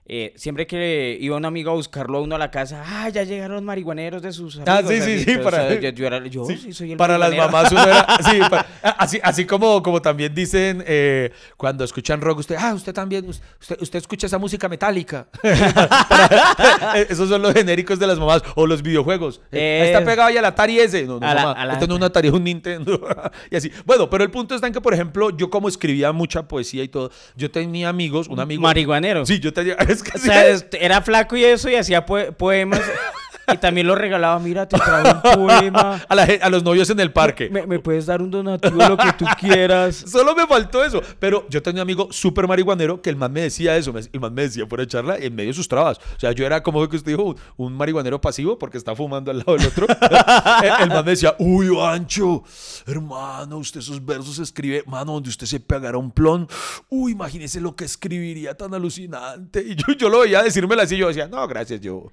[0.08, 3.24] eh, siempre que iba un amigo a buscarlo a uno a la casa, ah, ya
[3.24, 4.74] llegaron los marihuaneros de sus amigos.
[4.76, 7.34] Ah, sí, sí, sí, para- yo, yo era, yo Sí, sí soy el para las
[7.36, 8.40] mamás uno era sí,
[8.84, 13.78] así, así como, como también dicen eh, cuando escuchan rock usted ah usted también usted,
[13.82, 18.82] usted escucha esa música metálica Para- esos son los genéricos de las mamás o los
[18.82, 19.86] videojuegos Eh, Eh.
[19.88, 22.04] está pegado ya al Atari ese no, no A mamá, la- este no es un
[22.04, 23.02] Atari es un Nintendo
[23.52, 26.48] y así bueno pero el punto está en que por ejemplo yo como escribía mucha
[26.48, 29.26] poesía y todo yo tenía amigos un amigo Marihuanero.
[29.26, 32.32] sí yo tenía es que O sea, este, era flaco y eso, y hacía poe-
[32.32, 32.82] poemas.
[33.52, 36.02] y también lo regalaba, mira, te traigo un poema.
[36.10, 38.76] a, la gen- a los novios en el parque Me, me puedes dar un donativo,
[38.76, 39.96] lo que tú quieras.
[40.08, 41.02] Solo me faltó eso.
[41.20, 43.94] Pero yo tenía un amigo súper marihuanero que el man me decía eso.
[44.12, 45.98] El man me decía fuera de charla en medio de sus trabas.
[45.98, 49.40] O sea, yo era como que usted dijo, un, marihuanero pasivo porque está fumando al
[49.40, 49.88] lado del otro.
[50.64, 52.44] el, el man me decía, uy, Ancho,
[52.88, 56.48] hermano, usted esos versos escribe, mano, donde usted se pegara un plon.
[56.90, 59.62] Uy, imagínese lo que escribiría tan alucinante.
[59.62, 60.98] Y yo, yo lo veía decírmelo así.
[60.98, 62.12] Yo decía, no, gracias, yo.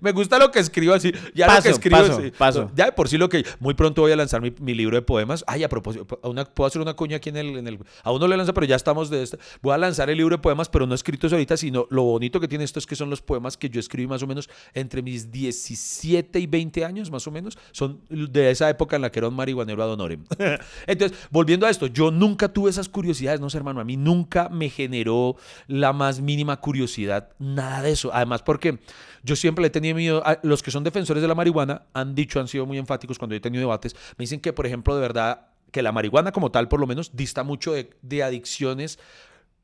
[0.00, 1.12] me gusta lo que escribo así.
[1.34, 2.70] Ya lo Paso, que escribo paso, paso.
[2.74, 3.44] Ya de por sí lo que.
[3.60, 5.44] Muy pronto voy a lanzar mi, mi libro de poemas.
[5.46, 7.78] Ay, a propósito, una- puedo hacer una cuña aquí en el, en el.
[8.02, 9.38] A uno le lanza, pero ya estamos de este.
[9.62, 12.48] Voy a lanzar el libro de poemas, pero no escritos ahorita, sino lo bonito que
[12.48, 15.30] tiene esto es que son los poemas que yo escribí más o menos entre mis
[15.30, 17.56] 17 y 20 años, más o menos.
[17.72, 20.24] Son de esa época en la que era un marihuanero ad honorem.
[20.86, 23.80] Entonces, volviendo a esto, yo nunca tuve esas curiosidades, no sé, hermano.
[23.80, 28.10] A mí nunca me generó la más mínima curiosidad, nada de eso.
[28.12, 28.78] Además, porque
[29.22, 30.22] yo siempre le he tenido miedo.
[30.26, 33.34] a- los que son defensores de la marihuana han dicho, han sido muy enfáticos cuando
[33.34, 33.94] he tenido debates.
[34.16, 37.14] Me dicen que, por ejemplo, de verdad, que la marihuana como tal, por lo menos,
[37.14, 38.98] dista mucho de, adicciones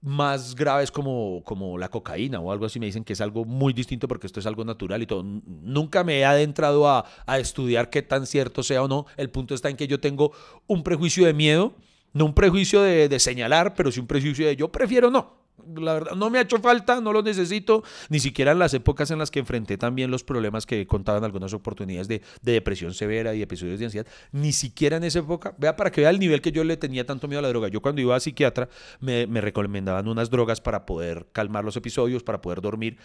[0.02, 2.78] más graves como, como la cocaína o algo así.
[2.78, 5.22] Me dicen que es algo muy distinto porque esto es algo natural y todo.
[5.24, 9.06] Nunca me he adentrado a, a estudiar qué tan cierto sea o no.
[9.16, 10.32] El punto está en que yo tengo
[10.66, 11.76] un prejuicio de miedo,
[12.12, 15.39] no un prejuicio de, de señalar, pero sí un prejuicio de yo prefiero no.
[15.76, 19.10] La verdad, no me ha hecho falta, no lo necesito, ni siquiera en las épocas
[19.10, 23.34] en las que enfrenté también los problemas que contaban algunas oportunidades de, de depresión severa
[23.34, 26.40] y episodios de ansiedad, ni siquiera en esa época, vea para que vea el nivel
[26.40, 27.68] que yo le tenía tanto miedo a la droga.
[27.68, 28.68] Yo cuando iba a psiquiatra
[29.00, 32.98] me, me recomendaban unas drogas para poder calmar los episodios, para poder dormir.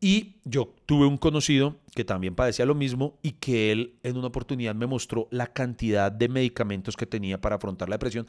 [0.00, 4.28] Y yo tuve un conocido que también padecía lo mismo y que él en una
[4.28, 8.28] oportunidad me mostró la cantidad de medicamentos que tenía para afrontar la depresión.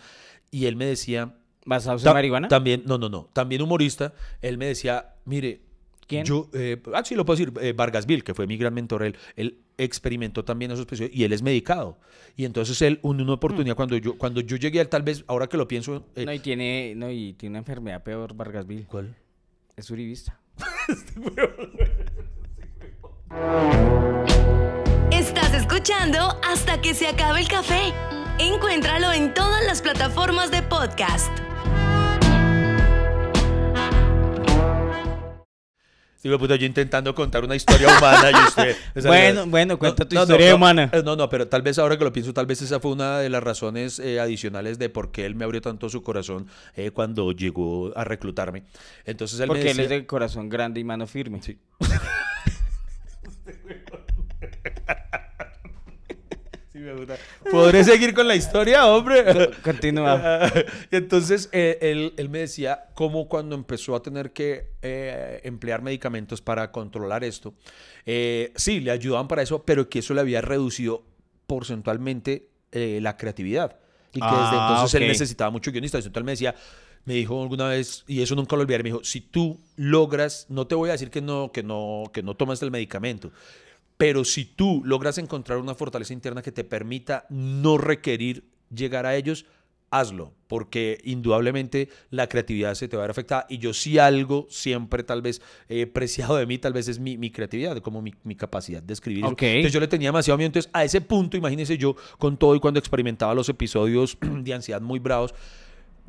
[0.49, 2.47] Y él me decía, ¿Basados en marihuana?
[2.47, 3.29] También, no, no, no.
[3.33, 4.13] También humorista.
[4.41, 5.61] Él me decía, mire.
[6.07, 6.25] ¿Quién?
[6.25, 7.53] Yo, eh, ah, sí, lo puedo decir.
[7.61, 9.03] eh, Vargas Bill, que fue mi gran mentor.
[9.03, 11.99] Él, él experimentó también esos episodios y él es medicado.
[12.35, 15.45] Y entonces él, una oportunidad, cuando, yo, cuando yo llegué a él, tal vez, ahora
[15.47, 16.07] que lo pienso.
[16.15, 18.85] eh, No, y tiene, no, y tiene una enfermedad peor, Vargasville.
[18.87, 19.15] ¿Cuál?
[19.75, 20.39] Es uribista.
[25.11, 26.19] Estás escuchando
[26.49, 27.93] hasta que se acabe el café.
[28.39, 31.29] Encuéntralo en todas las plataformas de podcast.
[36.21, 38.75] Sí, me puta, yo intentando contar una historia humana y usted...
[38.95, 40.89] o sea, Bueno, bueno, no, cuenta tu no, historia no, humana.
[40.91, 43.19] eh, No, no, pero tal vez ahora que lo pienso, tal vez esa fue una
[43.19, 46.91] de las razones eh, adicionales de por qué él me abrió tanto su corazón eh,
[46.91, 48.63] cuando llegó a reclutarme.
[49.05, 51.41] Entonces él me Porque él es de corazón grande y mano firme.
[51.41, 51.57] Sí.
[56.79, 57.17] Sí, me gusta.
[57.51, 59.51] ¿Podré seguir con la historia, hombre?
[59.61, 60.49] Continúa.
[60.91, 65.81] y entonces eh, él, él me decía cómo cuando empezó a tener que eh, emplear
[65.81, 67.53] medicamentos para controlar esto,
[68.05, 71.03] eh, sí, le ayudaban para eso, pero que eso le había reducido
[71.47, 73.77] porcentualmente eh, la creatividad.
[74.13, 75.01] Y que desde Ah, entonces ok.
[75.01, 75.97] él necesitaba mucho guionista.
[75.97, 76.55] Entonces él me decía,
[77.03, 80.65] me dijo alguna vez, y eso nunca lo olvidaré, me dijo, si tú logras, no
[80.65, 83.33] te voy a decir que no, que no, que no tomes el medicamento,
[83.99, 89.13] pero si tú logras encontrar una fortaleza interna que te permita no requerir llegar a
[89.17, 89.45] ellos,
[89.91, 93.45] hazlo, porque indudablemente la creatividad se te va a ver afectada.
[93.49, 95.41] Y yo sí algo siempre tal vez
[95.91, 99.25] preciado de mí, tal vez es mi, mi creatividad, como mi, mi capacidad de escribir.
[99.25, 100.47] Entonces yo le tenía demasiado miedo.
[100.47, 104.79] Entonces a ese punto, imagínense yo con todo y cuando experimentaba los episodios de ansiedad
[104.79, 105.33] muy bravos,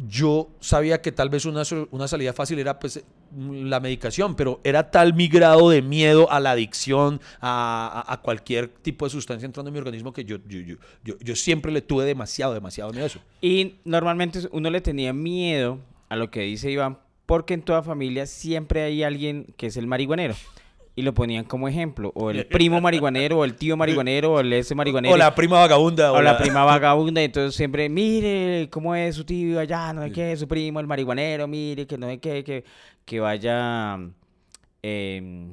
[0.09, 3.03] yo sabía que tal vez una, una salida fácil era pues
[3.37, 8.21] la medicación, pero era tal mi grado de miedo a la adicción, a, a- a
[8.23, 11.71] cualquier tipo de sustancia entrando en mi organismo que yo, yo, yo, yo, yo siempre
[11.71, 13.21] le tuve demasiado, demasiado miedo a eso.
[13.43, 18.27] Y normalmente uno le tenía miedo a lo que dice Iván, porque en toda familia
[18.27, 20.35] siempre hay alguien que es el marihuanero.
[21.01, 24.53] Y lo ponían como ejemplo, o el primo marihuanero, o el tío marihuanero, o el
[24.53, 25.15] ese marihuanero.
[25.15, 26.13] O la prima vagabunda.
[26.13, 30.37] o la prima vagabunda, entonces siempre, mire cómo es su tío allá, no sé qué,
[30.37, 32.65] su primo, el marihuanero, mire, que no sé qué, que,
[33.07, 33.99] que vaya,
[34.83, 35.47] eh,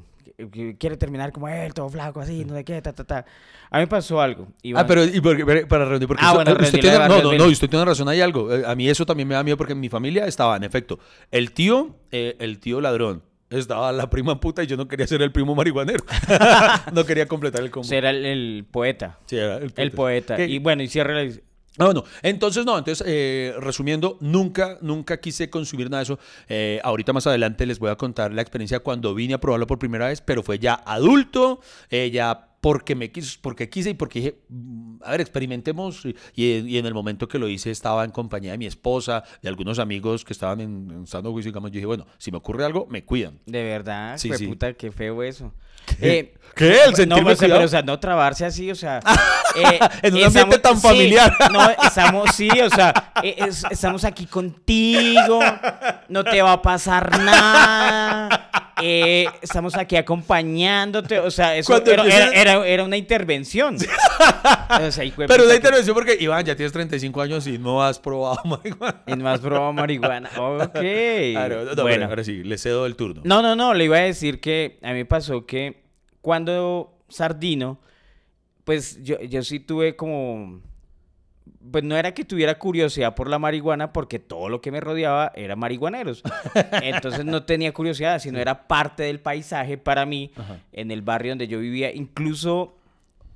[0.77, 3.25] quiere terminar como él, todo flaco así, no sé qué, ta, ta, ta.
[3.69, 4.49] A mí me pasó algo.
[4.63, 4.83] Iván.
[4.83, 7.37] Ah, pero y porque- para Randy, porque Ah, bueno, eh, usted Randy, tiene, no, no,
[7.37, 8.53] no, usted tiene razón, hay algo.
[8.53, 10.99] Eh, A mí eso también me da miedo porque en mi familia estaba, en efecto,
[11.31, 13.23] el tío, eh, el tío ladrón.
[13.49, 16.03] Estaba la prima puta y yo no quería ser el primo marihuanero.
[16.93, 17.87] no quería completar el combo.
[17.87, 19.17] Será el, el poeta.
[19.25, 20.35] Sí, era El poeta.
[20.35, 20.47] ¿Qué?
[20.47, 21.31] Y bueno, y cierra la...
[21.79, 26.19] Ah, bueno, entonces no, entonces eh, resumiendo, nunca, nunca quise consumir nada de eso.
[26.49, 29.77] Eh, ahorita más adelante les voy a contar la experiencia cuando vine a probarlo por
[29.77, 34.19] primera vez, pero fue ya adulto, eh, ya porque me quiso, porque quise y porque
[34.19, 36.03] dije, mm, a ver, experimentemos.
[36.05, 39.47] Y, y en el momento que lo hice estaba en compañía de mi esposa, de
[39.47, 42.65] algunos amigos que estaban en, en sano juicio, digamos, yo dije, bueno, si me ocurre
[42.65, 43.39] algo, me cuidan.
[43.45, 45.53] De verdad, Sí, puta, qué feo eso.
[46.01, 46.79] Eh, ¿Qué?
[46.97, 48.99] ¿El no, o sea, pero, o sea, no trabarse así, o sea...
[49.55, 51.33] eh, En un ambiente tan sí, familiar.
[51.53, 55.39] no, estamos, sí, o sea, eh, es- estamos aquí contigo,
[56.09, 62.31] no te va a pasar nada, eh, estamos aquí acompañándote, o sea, eso era, era-
[62.33, 63.75] era- era una intervención.
[63.75, 68.39] O sea, Pero que- intervención porque, Iván, ya tienes 35 años y no has probado
[68.45, 69.03] marihuana.
[69.07, 70.29] En más broma marihuana.
[70.37, 70.77] Ok.
[71.31, 72.05] Claro, no, no, bueno.
[72.05, 73.21] ahora sí, le cedo el turno.
[73.23, 75.83] No, no, no, le iba a decir que a mí me pasó que
[76.21, 77.79] cuando Sardino,
[78.63, 80.61] pues yo, yo sí tuve como,
[81.71, 85.31] pues no era que tuviera curiosidad por la marihuana porque todo lo que me rodeaba
[85.35, 86.23] era marihuaneros.
[86.81, 90.59] Entonces no tenía curiosidad, sino era parte del paisaje para mí Ajá.
[90.71, 91.93] en el barrio donde yo vivía.
[91.93, 92.77] Incluso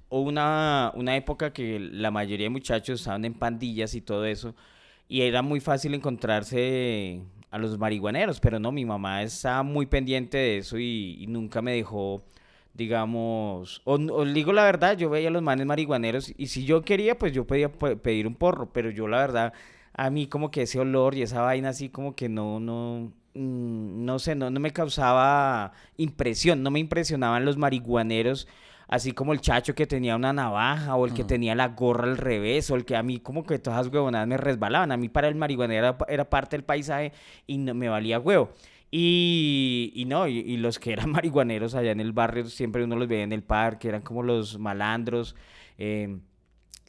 [0.10, 4.56] hubo una, una época que la mayoría de muchachos estaban en pandillas y todo eso.
[5.08, 10.38] Y era muy fácil encontrarse a los marihuaneros, pero no, mi mamá estaba muy pendiente
[10.38, 12.24] de eso y, y nunca me dejó,
[12.82, 16.82] digamos, o, o digo la verdad, yo veía a los manes marihuaneros y si yo
[16.84, 19.54] quería, pues yo podía pe- pedir un porro, pero yo la verdad,
[19.94, 24.06] a mí como que ese olor y esa vaina así como que no, no, mm,
[24.06, 28.48] no sé, no, no me causaba impresión, no me impresionaban los marihuaneros.
[28.88, 32.17] Así como el chacho que tenía una navaja o el que tenía la gorra al
[32.17, 34.91] revés o el que a mí como que todas las huevonadas me resbalaban.
[34.91, 37.13] A mí para el marihuanero era, era parte del paisaje
[37.48, 38.50] y no, me valía huevo.
[38.91, 43.08] Y, y no, y, los que eran marihuaneros allá en el barrio siempre uno los
[43.08, 45.36] veía en el parque, eran como los malandros.
[45.77, 46.19] eh,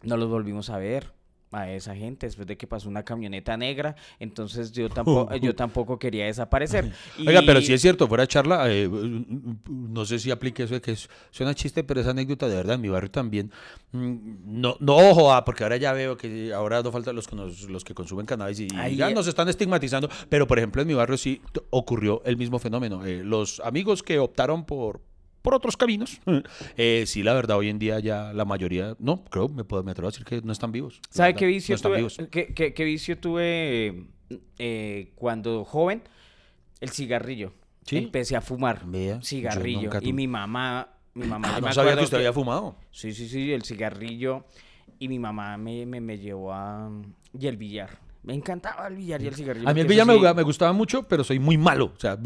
[0.03, 1.13] no los volvimos a ver
[1.53, 3.95] a esa gente después de que pasó una camioneta negra.
[4.19, 6.93] Entonces yo tampoco, yo tampoco quería desaparecer.
[7.27, 8.89] Oiga, pero Y- si es cierto, fuera de charla, eh,
[9.69, 12.77] no sé si aplique eso de que es- suena chiste, pero esa anécdota de verdad
[12.77, 13.51] en mi barrio también.
[13.93, 14.17] mm,
[14.61, 17.63] No, no ojo, ah, porque ahora ya veo que ahora no faltan los, que nos-
[17.69, 19.15] los que consumen cannabis y ya eh.
[19.15, 23.05] nos están estigmatizando, pero por ejemplo en mi barrio sí ocurrió el mismo fenómeno.
[23.05, 25.01] Eh, los amigos que optaron por
[25.43, 26.21] por otros caminos.
[26.77, 29.91] Eh, sí, la verdad, hoy en día ya la mayoría, no, creo, me, puedo, me
[29.91, 31.01] atrevo a decir que no están vivos.
[31.11, 31.97] ¿Sabe qué vicio no están tuve?
[31.99, 32.19] vivos.
[32.31, 34.07] ¿Qué, qué- qué vicio tuve
[34.59, 36.03] eh, cuando joven?
[36.81, 37.53] El cigarrillo.
[37.85, 37.97] ¿Sí?
[37.97, 39.91] Empecé a fumar Vea, cigarrillo.
[40.01, 41.57] Y mi mamá, mi mamá.
[41.57, 42.77] Ah, no me sabía que usted había fumado.
[42.93, 44.45] Sí, sí, sí, el cigarrillo.
[44.99, 46.89] Y mi mamá me, me, me llevó a...
[47.37, 47.99] Y el billar.
[48.25, 49.69] Me encantaba el billar y el cigarrillo.
[49.69, 51.93] A mí el billar me, sí- me gustaba mucho, pero soy muy malo.
[51.97, 52.17] O sea,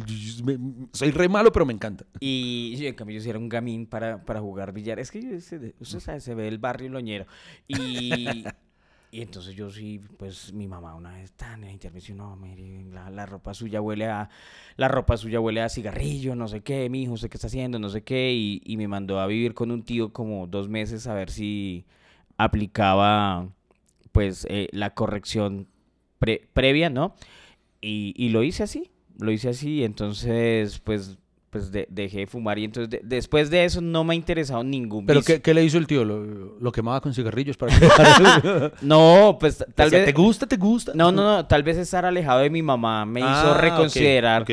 [0.44, 0.59] me-
[0.92, 2.04] soy re malo, pero me encanta.
[2.20, 4.98] Y en cambio yo sí era un gamín para, para jugar billar.
[4.98, 5.20] Es que
[5.80, 7.26] usted sabe, se ve el barrio loñero.
[7.66, 8.44] Y,
[9.11, 12.85] y entonces yo sí, pues mi mamá una vez tan en la intervención, no, mire,
[12.92, 14.28] la, la ropa suya huele a,
[14.76, 17.78] la ropa suya huele a cigarrillo, no sé qué, mi hijo, ¿usted qué está haciendo?
[17.78, 18.35] No sé qué.
[18.35, 21.87] Y, y me mandó a vivir con un tío como dos meses a ver si
[22.37, 23.48] aplicaba
[24.12, 25.68] pues eh, la corrección
[26.18, 27.14] pre- previa, ¿no?
[27.81, 31.18] Y, y lo hice así, lo hice así, entonces pues
[31.50, 34.62] pues de- dejé de fumar y entonces de- después de eso no me ha interesado
[34.62, 36.05] ningún ¿Pero qué, qué le hizo el tío?
[36.05, 38.72] ¿Lo, lo quemaba con cigarrillos para que...
[38.83, 40.46] No, pues tal Decía, vez ¿Te gusta?
[40.46, 40.92] ¿Te gusta?
[40.94, 44.44] No, no, no, tal vez estar alejado de mi mamá me Ah, hizo reconsiderar.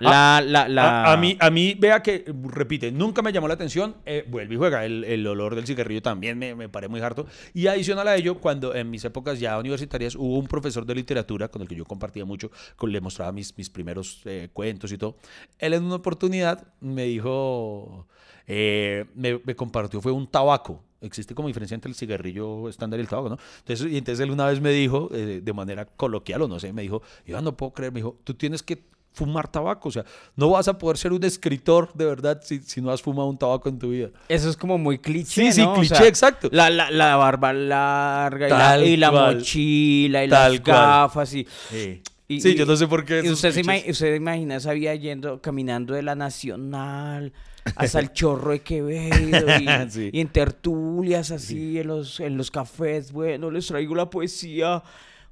[0.00, 1.04] La, la, la...
[1.04, 4.54] A, a mí, a mí, vea que, repite, nunca me llamó la atención, eh, vuelve
[4.54, 4.84] y juega.
[4.84, 7.26] El, el olor del cigarrillo también me, me paré muy harto.
[7.54, 11.48] Y adicional a ello, cuando en mis épocas ya universitarias hubo un profesor de literatura
[11.48, 14.98] con el que yo compartía mucho, con, le mostraba mis, mis primeros eh, cuentos y
[14.98, 15.16] todo.
[15.58, 18.06] Él en una oportunidad me dijo,
[18.46, 23.02] eh, me, me compartió, fue un tabaco existe como diferencia entre el cigarrillo estándar y
[23.02, 23.38] el tabaco, ¿no?
[23.58, 26.72] Entonces, y entonces él una vez me dijo, eh, de manera coloquial o no sé,
[26.72, 30.04] me dijo, yo no puedo creer, me dijo, tú tienes que fumar tabaco, o sea,
[30.36, 33.36] no vas a poder ser un escritor de verdad si, si no has fumado un
[33.38, 34.08] tabaco en tu vida.
[34.28, 35.72] Eso es como muy cliché, Sí, sí, ¿no?
[35.72, 36.48] O cliché, sea, exacto.
[36.50, 40.76] La, la, la barba larga y la, y la mochila y Tal las cual.
[40.76, 41.46] gafas y...
[41.70, 43.20] Sí, y- sí y- yo no sé por qué.
[43.24, 43.84] Y usted se, clichés.
[43.84, 47.32] ima- usted imagina esa vida yendo, caminando de la Nacional
[47.76, 50.10] hasta el Chorro de Quevedo y, Sí.
[50.12, 54.82] y en tertulias así, en, los, en los cafés, bueno, les traigo la poesía,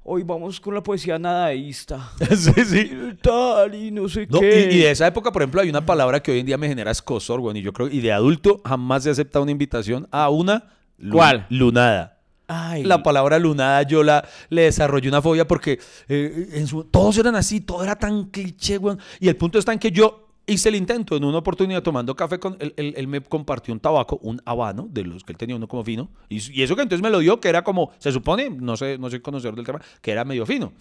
[0.03, 2.11] hoy vamos con la poesía nadaísta.
[2.35, 2.91] sí, sí.
[3.11, 4.69] Y tal, y no sé No, qué.
[4.71, 6.91] y de esa época, por ejemplo, hay una palabra que hoy en día me genera
[6.91, 10.69] escosor, güey, y yo creo, y de adulto jamás he aceptado una invitación a una
[11.11, 11.45] ¿Cuál?
[11.49, 12.17] lunada.
[12.47, 17.17] Ay, La palabra lunada yo la le desarrollé una fobia porque eh, en su- todos
[17.17, 18.97] eran así, todo era tan cliché, güey.
[19.21, 22.39] Y el punto está en que yo hice el intento en una oportunidad tomando café
[22.39, 25.55] con él, él- él me compartió un tabaco, un habano, de los que él tenía
[25.55, 26.09] uno como fino.
[26.29, 28.97] Y, y eso que entonces me lo dio, que era como, se supone, no sé,
[28.97, 30.73] no soy conocedor del tema, que era medio fino.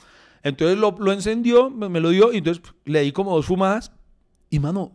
[0.43, 3.93] Entonces lo, lo encendió, me, me lo dio y entonces le di como dos fumadas.
[4.51, 4.93] Y mano,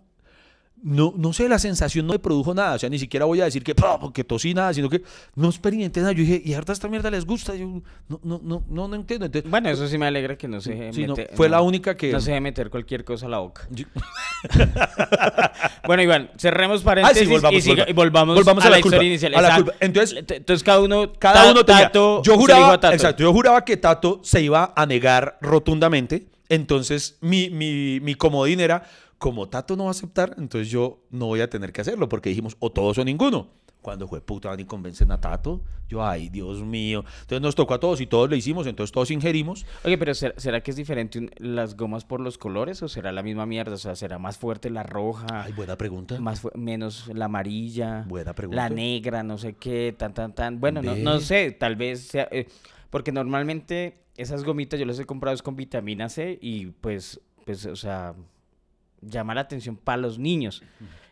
[0.88, 2.76] no, no sé, la sensación no me produjo nada.
[2.76, 5.02] O sea, ni siquiera voy a decir que, porque tosí nada, sino que
[5.34, 6.12] no experimenté nada.
[6.12, 7.56] Yo dije, y harta esta mierda les gusta.
[7.56, 9.26] Yo no, no, no, no, no entiendo.
[9.26, 11.98] Entonces, Bueno, eso sí me alegra que no se Sí, no, mete- fue la única
[11.98, 13.68] que- No se deje meter cualquier cosa a la boca.
[13.72, 13.86] yo-
[15.88, 18.82] Bueno, Iván, cerremos Ah, paréntesis sí, volvamos, y, siga- y volvamos, volvamos a, la, la
[18.82, 19.36] culpa, historia inicial.
[19.36, 19.74] a la culpa.
[19.80, 21.84] Entonces- entonces cada uno, Cada Ta- uno tenía.
[21.88, 22.94] Tato, yo juraba, a Tato.
[22.94, 26.28] exacto, yo juraba que Tato se iba a negar rotundamente.
[26.50, 28.84] Entonces, mi, mi, mi comodín era,
[29.18, 32.30] como Tato no va a aceptar, entonces yo no voy a tener que hacerlo, porque
[32.30, 33.48] dijimos, o todos o ninguno.
[33.82, 37.06] Cuando fue puta, van y convencen a Tato, yo, ay, Dios mío.
[37.22, 39.64] Entonces nos tocó a todos y todos le hicimos, entonces todos ingerimos.
[39.84, 43.12] Oye, pero ¿será, será que es diferente un- las gomas por los colores o será
[43.12, 43.76] la misma mierda?
[43.76, 45.28] O sea, ¿será más fuerte la roja?
[45.44, 46.20] Ay, buena pregunta.
[46.20, 48.64] más fu- menos la amarilla, Buena pregunta.
[48.64, 50.60] la negra, no sé qué, tan, tan, tan.
[50.60, 51.22] Bueno, no, no Ve.
[51.22, 52.48] sé, tal vez sea, eh,
[52.90, 57.64] porque normalmente esas gomitas yo las he comprado es con vitamina C y pues, pues,
[57.68, 58.16] o sea,
[59.08, 60.64] llama la atención para los niños.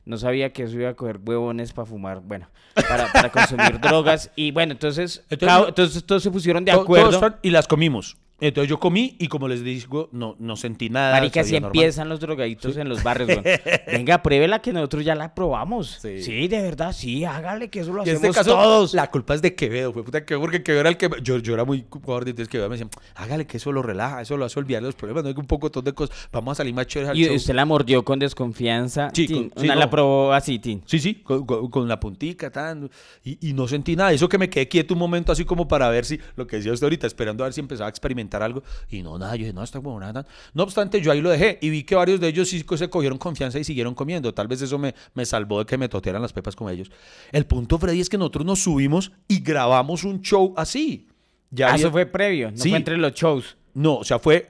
[0.06, 4.32] No sabía que eso iba a coger huevones para fumar, bueno, para, para consumir drogas.
[4.36, 7.38] Y bueno, entonces, Entonces, todos se pusieron de todos acuerdo.
[7.41, 8.17] y las comimos.
[8.47, 11.13] Entonces yo comí y como les digo, no, no sentí nada.
[11.13, 11.71] Marica, así normal.
[11.73, 13.43] empiezan los drogaditos en los barrios, weón.
[13.88, 15.99] Venga, pruébela que nosotros ya la probamos.
[16.01, 16.21] Sí.
[16.21, 16.47] Sí.
[16.47, 18.93] de verdad, sí, hágale que eso lo Y en hacemos este caso, todos.
[18.93, 21.10] la culpa es de Quevedo, fue puta Quevedo, porque Quevedo era el que.
[21.21, 24.36] Yo, yo era muy gordo, entonces Quevedo me decía, hágale que eso lo relaja, eso
[24.38, 26.88] lo hace olvidar los problemas, no hay un poco de cosas, vamos a salir más
[26.88, 27.36] chéveres al Y show".
[27.36, 29.10] usted la mordió con desconfianza.
[29.13, 29.79] Sí, Tin, con- sí, una no.
[29.82, 30.82] la probó así, Tin.
[30.86, 32.89] Sí, sí, con, con- con la puntica, tan,
[33.23, 34.12] y, y no sentí nada.
[34.12, 36.73] Eso que me quedé quieto un momento así como para ver si, lo que decía
[36.73, 38.63] usted ahorita, esperando a ver si empezaba a experimentar algo.
[38.89, 40.25] Y no, nada, yo dije, no, está como nada.
[40.53, 43.17] No obstante, yo ahí lo dejé y vi que varios de ellos sí se cogieron
[43.17, 44.33] confianza y siguieron comiendo.
[44.33, 46.89] Tal vez eso me, me salvó de que me totearan las pepas con ellos.
[47.31, 51.07] El punto, Freddy, es que nosotros nos subimos y grabamos un show así.
[51.51, 52.69] Ya Ah, había- eso fue previo, no Sí.
[52.69, 53.57] fue entre los shows.
[53.75, 54.49] no, o sea, fue.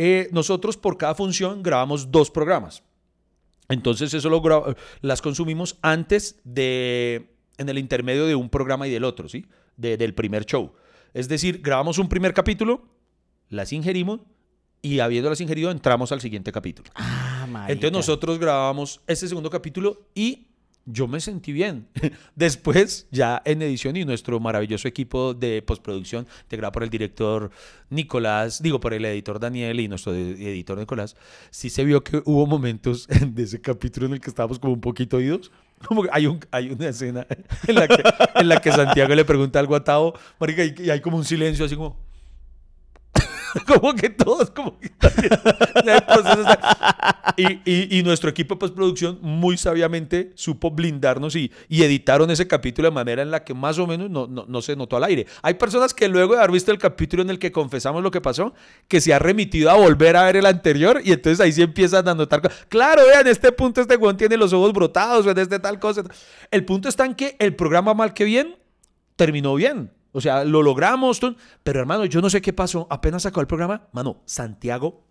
[0.00, 2.84] eh, nosotros por cada función grabamos dos programas.
[3.68, 4.42] Entonces, eso lo
[5.02, 7.34] las consumimos antes de.
[7.58, 9.44] en el intermedio de un programa y del otro, ¿sí?
[9.76, 10.72] De- del primer show.
[11.12, 12.84] Es decir, grabamos un primer capítulo,
[13.48, 14.20] las ingerimos
[14.82, 16.90] y habiéndolas ingerido, entramos al siguiente capítulo.
[16.94, 17.72] Ah, marica.
[17.72, 20.44] Entonces nosotros grabamos este segundo capítulo y
[20.90, 21.86] yo me sentí bien.
[22.34, 27.50] Después, ya en edición y nuestro maravilloso equipo de postproducción, integrado por el director
[27.90, 31.16] Nicolás, digo, por el editor Daniel y nuestro ed- editor Nicolás,
[31.50, 34.80] sí se vio que hubo momentos de ese capítulo en el que estábamos como un
[34.80, 35.50] poquito oídos.
[35.86, 37.24] Como que hay, un, hay una escena
[37.68, 38.02] en la, que,
[38.34, 41.64] en la que Santiago le pregunta algo a Tao, marica, y hay como un silencio
[41.64, 42.07] así como...
[43.66, 44.90] como que todos como que
[47.36, 52.46] y, y- y nuestro equipo de postproducción muy sabiamente supo blindarnos y, y editaron ese
[52.48, 55.04] capítulo de manera en la que más o menos no, no- no se notó al
[55.04, 55.26] aire.
[55.42, 58.20] Hay personas que luego de haber visto el capítulo en el que confesamos lo que
[58.20, 58.54] pasó,
[58.88, 62.08] que se ha remitido a volver a ver el anterior y entonces ahí sí empiezan
[62.08, 62.40] a notar.
[62.68, 66.02] Claro, vean, este punto este Juan tiene los ojos brotados, o en este tal cosa.
[66.50, 68.56] El punto está en que el programa mal que bien
[69.16, 69.90] terminó bien.
[70.12, 71.20] O sea, lo logramos,
[71.62, 72.86] pero hermano, yo no sé qué pasó.
[72.90, 75.04] Apenas acabó el programa, mano, Santiago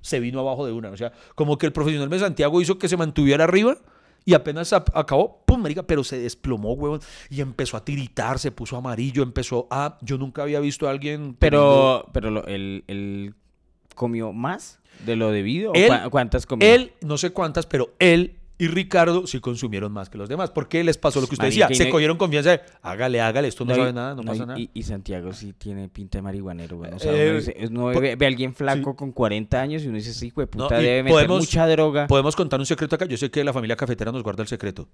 [0.00, 0.90] se vino abajo de una.
[0.90, 3.76] O sea, como que el profesional de Santiago hizo que se mantuviera arriba
[4.24, 8.50] y apenas ap- acabó, pum, marica, pero se desplomó, huevón, y empezó a tiritar, se
[8.52, 9.98] puso amarillo, empezó a...
[10.02, 11.34] Yo nunca había visto a alguien...
[11.38, 13.34] teniendo- Pero, pero lo- el, el
[13.94, 15.72] comió más de lo debido?
[15.72, 16.66] ¿O Él- ¿Cuántas comió?
[16.72, 20.50] Él, no sé cuántas, pero él y Ricardo sí consumieron más que los demás.
[20.50, 21.84] ¿Por qué les pasó lo que usted Marica, decía?
[21.84, 24.58] Se no- cogieron confianza de, hágale, hágale, esto no, sabe nada, no, pasa y- nada.
[24.60, 26.92] Y, y Santiago sí tiene pinta de marihuanero, güey.
[26.92, 29.82] O sea, Eh, uno, dice- uno po- ve, ve a alguien flaco con 40 años
[29.82, 32.06] y uno dice, sí, hijo de puta, debe meter podemos- mucha droga.
[32.06, 33.06] Podemos contar un secreto acá.
[33.06, 34.88] Yo sé que la familia cafetera nos guarda el secreto.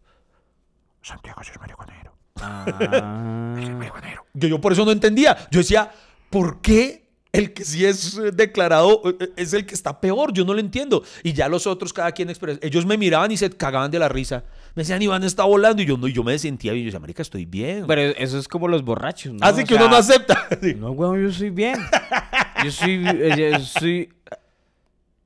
[1.02, 2.12] Santiago sí es marihuanero.
[2.36, 3.54] Ah.
[4.34, 5.36] Yo, yo por eso no entendía.
[5.50, 5.90] Yo decía,
[6.30, 7.05] ¿por qué
[7.36, 10.32] el que sí es eh, declarado eh, es el que está peor?
[10.32, 11.02] Yo no lo entiendo.
[11.22, 12.58] Y ya los otros, cada quien expresa.
[12.62, 14.44] Ellos me miraban y se cagaban de la risa.
[14.74, 15.82] Me decían, Iván está volando.
[15.82, 16.84] Y yo no, y yo me sentía bien.
[16.84, 17.84] Yo decía, Marica, estoy bien.
[17.86, 19.44] Pero eso es como los borrachos, ¿no?
[19.44, 20.48] Así O que uno no acepta.
[20.76, 21.78] No, weón, yo soy bien.
[22.64, 24.08] Yo soy, eh, yo soy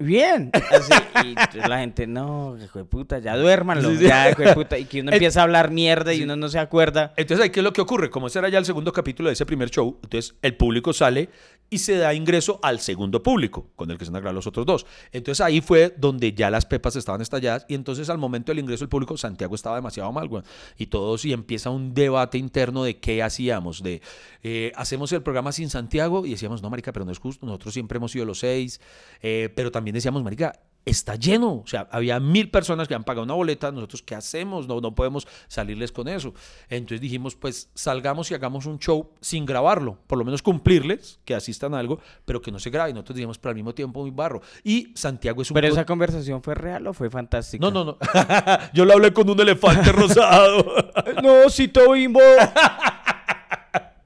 [0.01, 0.51] bien.
[0.53, 0.93] Así,
[1.25, 4.05] y la gente, no, hijo de puta, ya duérmanlo, Sí, sí.
[4.05, 4.79] ya, hijo de puta.
[4.79, 7.13] Y que uno empieza a hablar mierda y uno no se acuerda.
[7.17, 8.11] Entonces, ahí qué es lo que ocurre?
[8.11, 11.29] Como ese era ya el segundo capítulo de ese primer show, entonces el público sale
[11.73, 14.47] y se da ingreso al segundo público, con el que se van a grabar los
[14.49, 14.87] otros dos.
[15.13, 18.81] Entonces ahí fue donde ya las pepas estaban estalladas y entonces al momento del ingreso
[18.85, 20.43] del público, Santiago estaba demasiado mal, güey.
[20.77, 24.03] Y todos, y empieza un debate interno de qué hacíamos, de
[24.43, 27.73] eh, hacemos el programa sin Santiago y decíamos, no, marica, pero no es justo, nosotros
[27.73, 28.81] siempre hemos sido los seis,
[29.23, 30.53] eh, pero también decíamos, marica,
[30.85, 31.63] está lleno.
[31.65, 33.71] O sea, había mil personas que han pagado una boleta.
[33.71, 34.67] Nosotros, ¿qué hacemos?
[34.67, 36.35] No, no podemos salirles con eso.
[36.69, 39.99] Entonces dijimos, pues salgamos y hagamos un show sin grabarlo.
[40.07, 42.91] Por lo menos cumplirles, que asistan a algo, pero que no se grabe.
[42.91, 44.41] Y nosotros dijimos, pero al mismo tiempo muy barro.
[44.65, 45.55] Y Santiago es un...
[45.55, 47.65] Pero esa conversación fue real o fue fantástica.
[47.65, 47.99] No, no, no.
[48.73, 50.65] Yo lo hablé con un elefante rosado.
[51.23, 52.21] No, Cito Bimbo.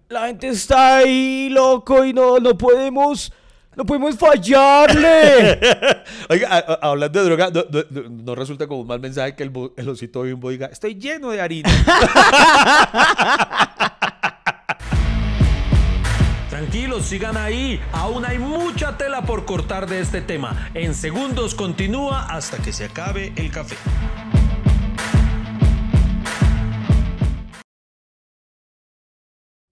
[0.08, 3.32] La gente está ahí, loco, y no, no podemos,
[3.76, 5.58] no podemos fallarle.
[6.28, 9.34] Oiga, a- a- hablando de droga, no, no- no- no resulta como un mal mensaje
[9.34, 11.70] que el, el osito bimbo diga, estoy lleno de harina.
[16.50, 17.80] Tranquilos, sigan ahí.
[17.92, 20.70] Aún hay mucha tela por cortar de este tema.
[20.74, 23.76] En segundos continúa hasta que se acabe el café.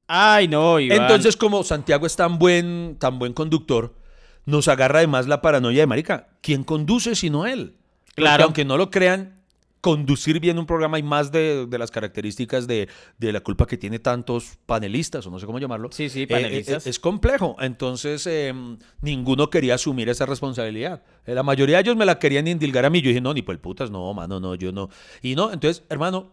[0.06, 1.02] Ay, no, Iván.
[1.02, 3.94] Entonces, como Santiago es tan buen, tan buen conductor,
[4.44, 6.28] nos agarra además la paranoia de marica.
[6.42, 7.76] ¿Quién conduce sino él?
[8.06, 8.44] Porque Claro.
[8.44, 9.40] aunque no lo crean,
[9.80, 12.88] conducir bien un programa hay más de, de las características de,
[13.18, 15.88] de la culpa que tiene tantos panelistas, o no sé cómo llamarlo.
[15.92, 16.86] Sí, sí, Eh, panelistas.
[16.86, 17.56] eh, es complejo.
[17.60, 18.52] Entonces, eh,
[19.00, 21.02] ninguno quería asumir esa responsabilidad.
[21.26, 23.00] Eh, la mayoría de ellos me la querían indilgar a mí.
[23.00, 24.88] Yo dije, no, ni por el putas, no, mano, no, yo no.
[25.22, 26.32] Y no, entonces, hermano,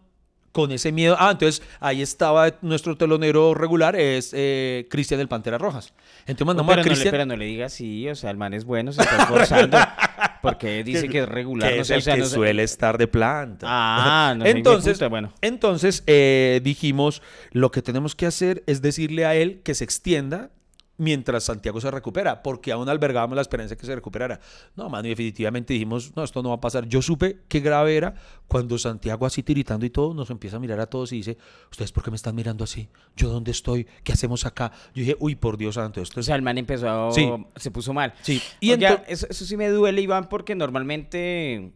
[0.51, 1.15] con ese miedo.
[1.19, 5.93] Ah, entonces ahí estaba nuestro telonero regular, es eh, Cristian del Pantera Rojas.
[6.21, 7.11] Entonces mandamos pero, a no le, Cristian.
[7.11, 9.77] pero no le diga así, o sea, el man es bueno, se está esforzando.
[10.41, 12.35] Porque dice que es regular, que no es sé, el o sea, que no sé-
[12.35, 13.65] suele estar de planta.
[13.69, 15.33] Ah, no entonces, puta, bueno.
[15.41, 17.21] entonces eh, dijimos,
[17.51, 20.51] lo que tenemos que hacer es decirle a él que se extienda
[20.99, 24.39] mientras Santiago se recupera, porque aún albergábamos la esperanza de que se recuperara.
[24.75, 26.85] No, mano, y definitivamente dijimos, no, esto no va a pasar.
[26.87, 28.13] Yo supe qué grave era
[28.47, 31.37] cuando Santiago así tiritando y todo, nos empieza a mirar a todos y dice,
[31.71, 32.89] ¿ustedes por qué me están mirando así?
[33.15, 33.87] ¿Yo dónde estoy?
[34.03, 34.71] ¿Qué hacemos acá?
[34.93, 36.25] Yo dije, uy, por Dios santo, esto O es...
[36.27, 37.11] sea, el man empezó a...
[37.11, 37.27] Sí.
[37.55, 38.13] Se puso mal.
[38.21, 41.73] Sí, y Y ento- eso, eso sí me duele, Iván, porque normalmente...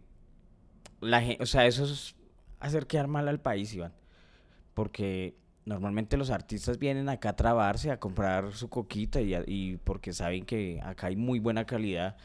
[1.01, 2.15] La gente, o sea, eso es
[2.59, 3.93] hacer quedar mal al país, Iván.
[4.73, 5.35] Porque
[5.65, 10.45] normalmente los artistas vienen acá a trabarse, a comprar su coquita y, y porque saben
[10.45, 12.15] que acá hay muy buena calidad.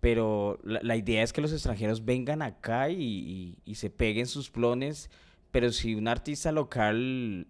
[0.00, 4.50] Pero la, la idea es que los extranjeros vengan acá y- y se peguen sus
[4.50, 5.10] plones.
[5.50, 7.46] Pero si un artista local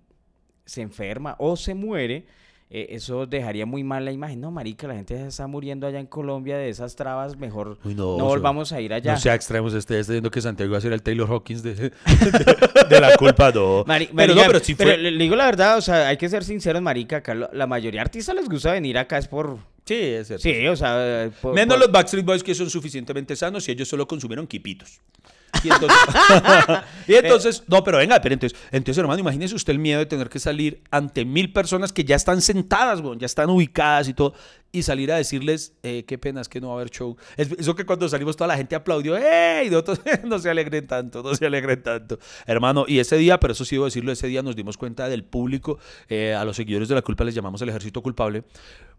[0.64, 2.26] se enferma o se muere,
[2.70, 4.40] eh, eso dejaría muy mal la imagen.
[4.40, 7.94] No, marica, la gente se está muriendo allá en Colombia de esas trabas, mejor Uy,
[7.94, 9.12] no, no, volvamos a ir allá.
[9.14, 11.92] No sea extremos, esté diciendo que Santiago iba a ser el Taylor Hawkins de, de-
[12.88, 13.84] de la culpa, no.
[13.86, 14.98] Mari- pero no, marica, pero sí pero fue...
[14.98, 17.98] le, le digo la verdad, o sea, hay que ser sinceros, marica, acá la mayoría
[17.98, 19.58] de artistas les gusta venir acá es por...
[19.84, 20.42] Sí, es cierto.
[20.42, 21.28] Sí, o sea...
[21.42, 25.00] por- Menos por- los Backstreet Boys que son suficientemente sanos y ellos solo consumieron quipitos.
[27.06, 30.28] Y entonces, no, pero venga, pero entonces, entonces, hermano, imagínese usted el miedo de tener
[30.28, 34.34] que salir ante mil personas que ya están sentadas, weón, ya están ubicadas y todo,
[34.72, 37.16] y salir a decirles, eh, qué pena, es que no va a haber show.
[37.36, 39.66] Es- eso que cuando salimos toda la gente aplaudió, ¡ey!
[39.66, 42.18] Y nosotros, no se alegren tanto, no se alegren tanto.
[42.46, 45.24] Hermano, y ese día, pero eso sí debo decirlo, ese día nos dimos cuenta del
[45.24, 48.44] público, eh, a los seguidores de la culpa les llamamos el ejército culpable,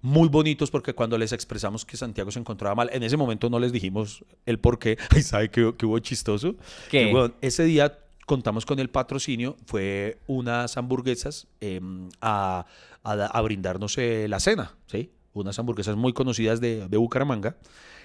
[0.02, 3.60] muy bonitos porque cuando les expresamos que Santiago se encontraba mal, en ese momento no
[3.60, 4.98] les dijimos el por qué.
[5.10, 6.56] Ay, ¿sabe qué, qué hubo chistoso?
[6.90, 7.08] ¿Qué?
[7.08, 11.80] Que, weón, ese día contamos con el patrocinio, fue unas hamburguesas eh,
[12.22, 12.66] a,
[13.04, 15.12] a brindarnos eh, la cena, ¿sí?
[15.34, 17.56] Unas hamburguesas muy conocidas de, de Bucaramanga.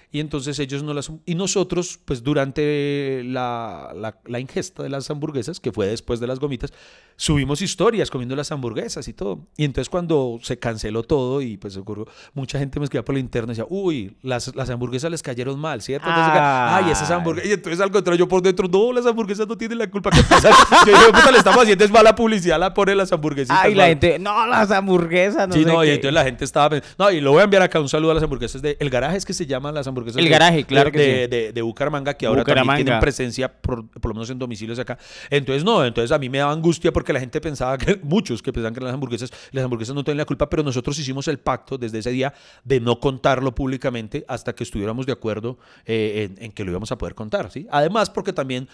[0.09, 1.11] Y entonces ellos no las...
[1.25, 6.27] Y nosotros, pues durante la, la, la ingesta de las hamburguesas, que fue después de
[6.27, 6.71] las gomitas,
[7.17, 9.47] subimos historias comiendo las hamburguesas y todo.
[9.57, 13.19] Y entonces cuando se canceló todo y pues ocurrió, mucha gente me escribía por la
[13.19, 16.07] internet y decía, uy, las, las hamburguesas les cayeron mal, ¿cierto?
[16.07, 16.83] Entonces, Ay.
[16.85, 17.49] Ay, esas hamburguesas.
[17.49, 20.11] Y entonces al contrario, yo por dentro, no, las hamburguesas no tienen la culpa.
[20.11, 20.49] ¿Qué pasa?
[20.85, 23.57] Yo dije, puta, le estamos haciendo es mala publicidad, la pone las hamburguesas.
[23.59, 25.93] Ay, la gente, no, las hamburguesas, no sí, sé no, y qué.
[25.95, 28.23] entonces la gente estaba no, y lo voy a enviar acá un saludo a las
[28.23, 30.97] hamburguesas de El Garaje, es que se llaman las hamburguesas El Garaje, de- claro que
[30.99, 31.27] de, sí.
[31.29, 34.97] de, de Bucaramanga, que ahora también tienen presencia, por, por lo menos en domicilios acá.
[35.29, 38.51] Entonces, no, entonces a mí me daba angustia porque la gente pensaba que, muchos que
[38.53, 41.77] pensaban que las hamburguesas, las hamburguesas no tenían la culpa, pero nosotros hicimos el pacto
[41.77, 42.33] desde ese día
[42.63, 46.91] de no contarlo públicamente hasta que estuviéramos de acuerdo eh, en, en que lo íbamos
[46.91, 47.67] a poder contar, ¿sí?
[47.71, 48.67] Además, porque también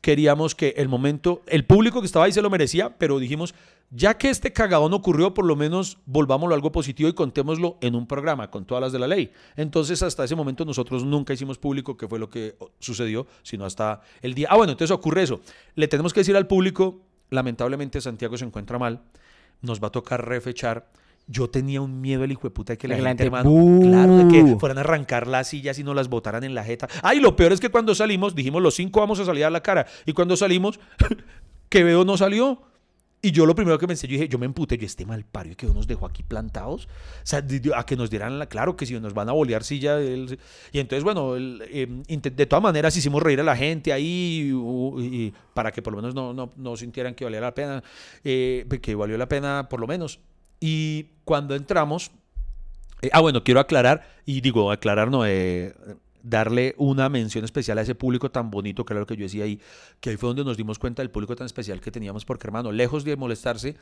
[0.00, 3.54] queríamos que el momento, el público que estaba ahí se lo merecía, pero dijimos,
[3.90, 7.94] ya que este cagadón ocurrió, por lo menos volvámoslo a algo positivo y contémoslo en
[7.94, 9.32] un programa con todas las de la ley.
[9.56, 14.00] Entonces, hasta ese momento nosotros nunca hicimos público qué fue lo que sucedió, sino hasta
[14.22, 14.48] el día.
[14.50, 15.40] Ah, bueno, entonces ocurre eso.
[15.74, 19.02] Le tenemos que decir al público, lamentablemente Santiago se encuentra mal,
[19.62, 20.88] nos va a tocar refechar.
[21.28, 23.80] Yo tenía un miedo el hijo de puta de que la, que gente, gente, ¡bu!
[23.82, 26.88] claro, de que fueran a arrancar las sillas y nos las botaran en la jeta.
[27.02, 29.60] Ay, lo peor es que cuando salimos, dijimos los cinco vamos a salir a la
[29.60, 29.86] cara.
[30.04, 30.78] Y cuando salimos,
[31.68, 32.62] Quevedo no salió.
[33.22, 35.54] Y yo lo primero que pensé, yo dije, yo me emputé, yo este mal pario
[35.54, 36.84] y Quevedo nos dejó aquí plantados.
[36.86, 36.88] O
[37.24, 39.98] sea, a que nos dieran la, claro que si nos van a bolear silla.
[39.98, 40.38] él-
[40.70, 44.52] y entonces, bueno, eh, inte- de todas maneras hicimos reír a la gente ahí
[45.00, 47.82] y, para que por lo menos no, no, no sintieran que valía la pena,
[48.22, 50.20] eh, que valió la pena por lo menos.
[50.60, 52.10] Y cuando entramos,
[53.02, 55.74] eh, ah, bueno, quiero aclarar, y digo, aclarar no, eh,
[56.22, 59.44] darle una mención especial a ese público tan bonito, que era lo que yo decía
[59.44, 59.60] ahí,
[60.00, 62.72] que ahí fue donde nos dimos cuenta del público tan especial que teníamos, porque hermano,
[62.72, 63.76] lejos de molestarse,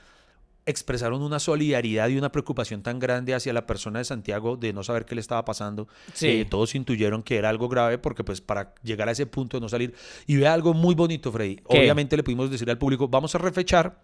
[0.66, 4.83] expresaron una solidaridad y una preocupación tan grande hacia la persona de Santiago de no
[4.83, 5.89] saber qué le estaba pasando.
[6.12, 6.29] Sí.
[6.29, 9.61] Eh, todos intuyeron que era algo grave porque pues para llegar a ese punto de
[9.61, 9.95] no salir.
[10.27, 11.57] Y vea algo muy bonito, Freddy.
[11.57, 11.81] ¿Qué?
[11.81, 14.03] Obviamente le pudimos decir al público, vamos a refechar.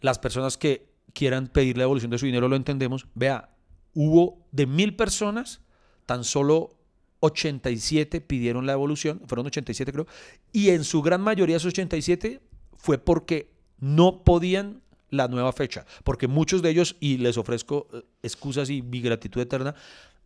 [0.00, 3.06] Las personas que quieran pedir la devolución de su dinero lo entendemos.
[3.14, 3.50] Vea,
[3.94, 5.60] hubo de mil personas,
[6.06, 6.76] tan solo
[7.20, 10.06] 87 pidieron la devolución, fueron 87 creo,
[10.52, 12.40] y en su gran mayoría esos 87
[12.74, 18.02] fue porque no podían la nueva fecha, porque muchos de ellos, y les ofrezco eh,
[18.22, 19.74] excusas y mi gratitud eterna,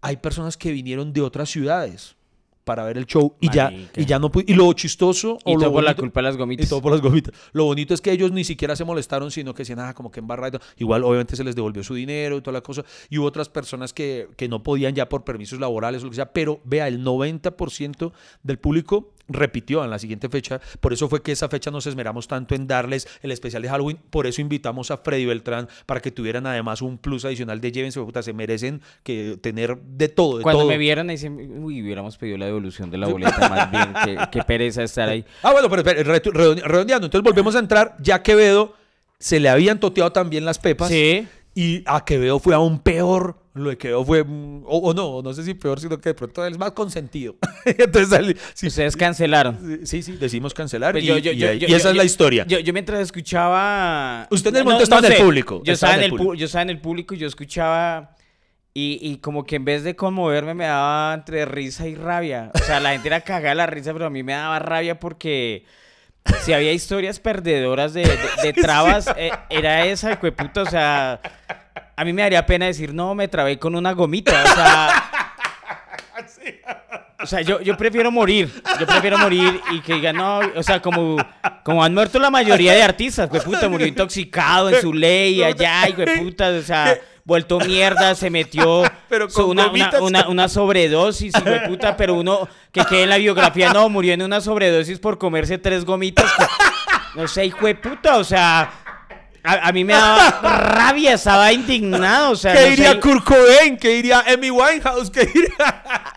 [0.01, 2.17] hay personas que vinieron de otras ciudades
[2.67, 5.61] para ver el show y ya, y ya no y lo chistoso Y o lo
[5.61, 6.67] todo por la culpa de las gomitas.
[6.67, 7.33] y todo por las gomitas.
[7.53, 10.19] Lo bonito es que ellos ni siquiera se molestaron, sino que decían, ah, como que
[10.19, 10.59] embarrado.
[10.77, 12.85] Igual, obviamente, se les devolvió su dinero y toda la cosa.
[13.09, 16.17] Y hubo otras personas que, que no podían ya por permisos laborales o lo que
[16.17, 16.33] sea.
[16.33, 18.13] Pero vea, el 90%
[18.43, 20.61] del público repitió en la siguiente fecha.
[20.81, 23.99] Por eso fue que esa fecha nos esmeramos tanto en darles el especial de Halloween.
[24.11, 28.01] Por eso invitamos a Freddy Beltrán para que tuvieran además un plus adicional de llévense,
[28.01, 30.39] puta, se merecen que tener de todo.
[30.39, 30.69] De Cuando todo.
[30.69, 33.95] me vieron, ahí dicen, uy, hubiéramos pedido la devolución de la boleta más bien.
[34.05, 35.25] Qué, qué pereza estar ahí.
[35.43, 37.07] Ah, bueno, pero redondeando.
[37.07, 37.97] Entonces volvemos a entrar.
[38.01, 38.75] Ya Quevedo
[39.19, 40.89] se le habían toteado también las pepas.
[40.89, 41.27] Sí.
[41.55, 43.39] Y a Quevedo fue aún peor.
[43.57, 44.23] Lo de Quevedo fue.
[44.25, 46.73] mm, O, o no, no sé si peor, sino que de pronto él es más
[46.73, 47.37] consentido.
[47.65, 49.81] Entonces, sí, Ustedes cancelaron.
[49.85, 50.93] sí, sí, decimos cancelar.
[50.93, 52.45] Pues y, yo- yo- y yo- ahí- yo- y esa es la historia.
[52.47, 54.27] Yo, mientras escuchaba.
[54.31, 56.35] Usted en el momento estaba en el público, Yo estaba en el público.
[56.35, 58.15] yo estaba en el público y yo escuchaba.
[58.75, 62.51] Y, y como que en vez de conmoverme me daba entre risa y rabia.
[62.55, 65.65] O sea, la gente era cagada la risa, pero a mí me daba rabia porque
[66.43, 70.61] si había historias perdedoras de, de- de trabas, eh, era esa, hijo de puta.
[70.63, 71.21] O sea,
[71.97, 74.45] a mí me daría pena decir, no, me trabé con una gomita.
[74.45, 75.11] O sea,
[77.21, 78.53] o sea, yo, yo prefiero morir.
[78.79, 81.17] Yo prefiero morir y que digan, no, o sea, como,
[81.65, 85.89] como han muerto la mayoría de artistas, güey, puta, murió intoxicado en su ley, allá,
[85.89, 90.49] y güey, puta, o sea, vuelto mierda, se metió Pero con una, una, una, una
[90.49, 94.41] sobredosis, y güey, puta, pero uno que quede en la biografía, no, murió en una
[94.41, 96.31] sobredosis por comerse tres gomitas.
[96.33, 96.45] que-
[97.17, 98.71] no sé, hijo de puta, o sea.
[99.47, 103.25] A, a mí me daba rabia, estaba indignado, o sea, ¿Qué no diría sé, Kurt
[103.25, 103.77] Cobain?
[103.79, 105.11] ¿Qué diría Amy Winehouse?
[105.11, 105.55] ¿Qué diría?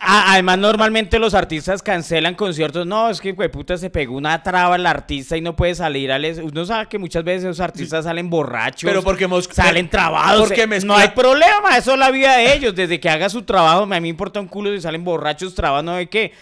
[0.00, 2.86] A- Además, normalmente los artistas cancelan conciertos.
[2.86, 6.10] No, es que, güey, puta, se pegó una traba el artista y no puede salir.
[6.10, 8.82] al Uno sabe que muchas veces esos artistas salen borrachos.
[8.88, 10.40] Pero porque mos- Salen trabados.
[10.48, 12.74] porque eh, mezcla- No hay problema, eso es la vida de ellos.
[12.74, 15.84] Desde que haga su trabajo, a mí me importa un culo si salen borrachos, trabados,
[15.84, 16.32] no sé qué.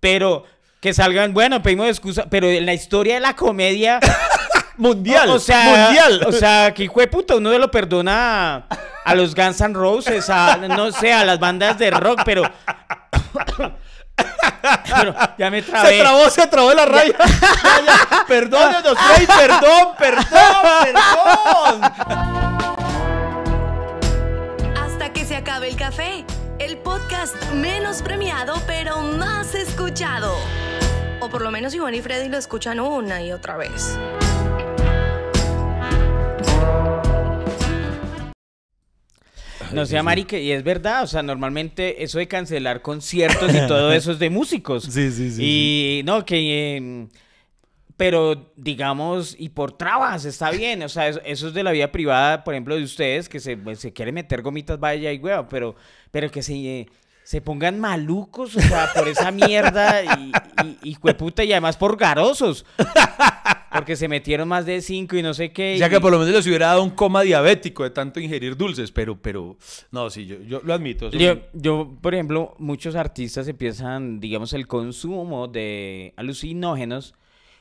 [0.00, 0.44] Pero
[0.80, 2.26] que salgan, bueno, pedimos excusa.
[2.28, 3.98] Pero en la historia de la comedia.
[4.76, 5.30] Mundial.
[5.30, 6.24] O, o sea, mundial.
[6.26, 8.66] O sea, que hijo de puta, uno lo perdona
[9.04, 12.42] a, los Guns N' Roses, a, no sé, a las bandas de rock, pero.
[14.16, 15.88] pero ya me trabé.
[15.88, 17.14] Se trabó, se trabó la raya.
[17.18, 18.24] Ya, ya.
[18.26, 20.24] Perdónenos, Rey, perdón, perdón,
[20.82, 21.82] perdón.
[24.76, 26.24] Hasta que se acabe el café,
[26.58, 30.34] el podcast menos premiado pero más escuchado.
[31.24, 33.98] O por lo menos Iván y Freddy lo escuchan una y otra vez.
[39.72, 43.90] No sea marica, y es verdad, o sea, normalmente eso de cancelar conciertos y todo
[43.94, 44.84] eso es de músicos.
[44.90, 46.76] Sí, sí, sí, Y no, que...
[46.76, 47.08] em,
[47.96, 51.90] pero digamos, y por trabas, está bien, o sea, eso, eso es de la vida
[51.90, 55.48] privada, por ejemplo, de ustedes, que se, pues, se quieren meter gomitas, vaya y hueva,
[55.48, 55.74] pero,
[56.10, 56.86] pero que se, eh,
[57.24, 60.32] se pongan malucos, o sea, por esa mierda y,
[60.82, 62.64] y, y además por garosos.
[63.72, 65.76] Porque se metieron más de cinco y no sé qué.
[65.78, 68.56] Ya y- que por lo menos les hubiera dado un coma diabético de tanto ingerir
[68.56, 69.56] dulces, pero, pero,
[69.90, 71.10] no, sí, yo, yo lo admito.
[71.10, 77.14] Yo, yo, por ejemplo, muchos artistas empiezan, digamos, el consumo de alucinógenos,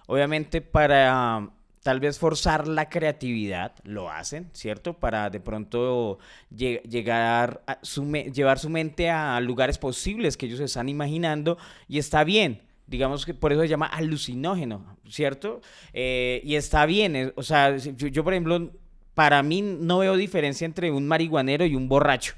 [0.06, 1.50] obviamente para
[1.84, 4.94] tal vez forzar la creatividad, lo hacen, ¿cierto?
[4.94, 6.18] Para de pronto
[6.50, 11.58] lle- llegar a llevar su mente a lugares posibles que ellos están imaginando
[11.88, 12.62] y está bien.
[12.88, 15.62] Digamos que por eso se llama alucinógeno, ¿cierto?
[15.94, 18.72] Eh, y está bien, o sea, yo, yo, por ejemplo,
[19.14, 22.34] para mí no veo diferencia entre un marihuanero y un borracho.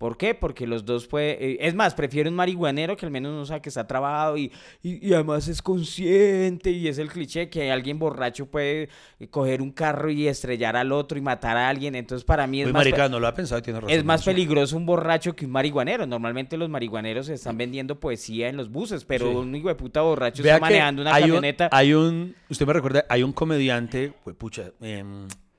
[0.00, 0.34] ¿Por qué?
[0.34, 1.32] Porque los dos puede...
[1.32, 4.50] eh, es más, prefiero un marihuanero que al menos no sabe que está trabajado y,
[4.82, 8.88] y, y además es consciente y es el cliché que alguien borracho puede
[9.18, 11.94] eh, coger un carro y estrellar al otro y matar a alguien.
[11.96, 12.84] Entonces para mí es Muy más...
[12.84, 13.94] pe- marica, no lo ha pensado, tiene razón.
[13.94, 16.06] es más peligroso un borracho que un marihuanero.
[16.06, 19.36] Normalmente los marihuaneros están vendiendo poesía en los buses, pero Sí.
[19.36, 21.68] un hijo de puta borracho Vea está manejando una hay un- camioneta.
[21.72, 25.49] hay un, usted me recuerda, hay un comediante, fue pucha, em, fue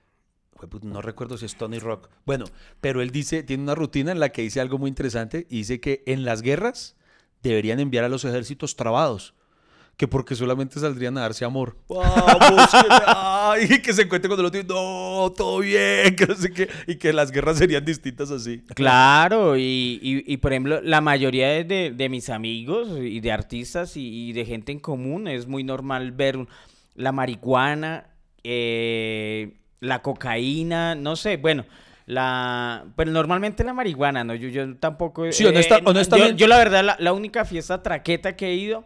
[0.84, 2.10] no recuerdo si es Tony Rock.
[2.26, 2.46] Bueno,
[2.80, 5.80] pero él dice, tiene una rutina en la que dice algo muy interesante y dice
[5.80, 6.96] que en las guerras
[7.44, 9.34] deberían enviar a los ejércitos trabados.
[9.98, 11.78] Que porque solamente saldrían a darse amor.
[11.90, 16.52] Vamos, que, ay, que se encuentre cuando el otro no, todo bien, que no sé
[16.52, 16.70] qué.
[16.88, 18.62] Y que las guerras serían distintas así.
[18.74, 23.96] Claro, y, y- y, por ejemplo, la mayoría de, de- mis amigos y de artistas
[23.96, 26.48] y, y de gente en común es muy normal ver
[26.96, 28.08] la marihuana,
[28.44, 31.66] eh, la cocaína, no sé, bueno,
[32.06, 34.36] la, pero normalmente la marihuana, ¿no?
[34.36, 35.32] Yo, yo tampoco...
[35.32, 38.56] Sí, honesta- no, honestamente- Yo, yo la verdad, la, la única fiesta traqueta que he
[38.56, 38.86] ido,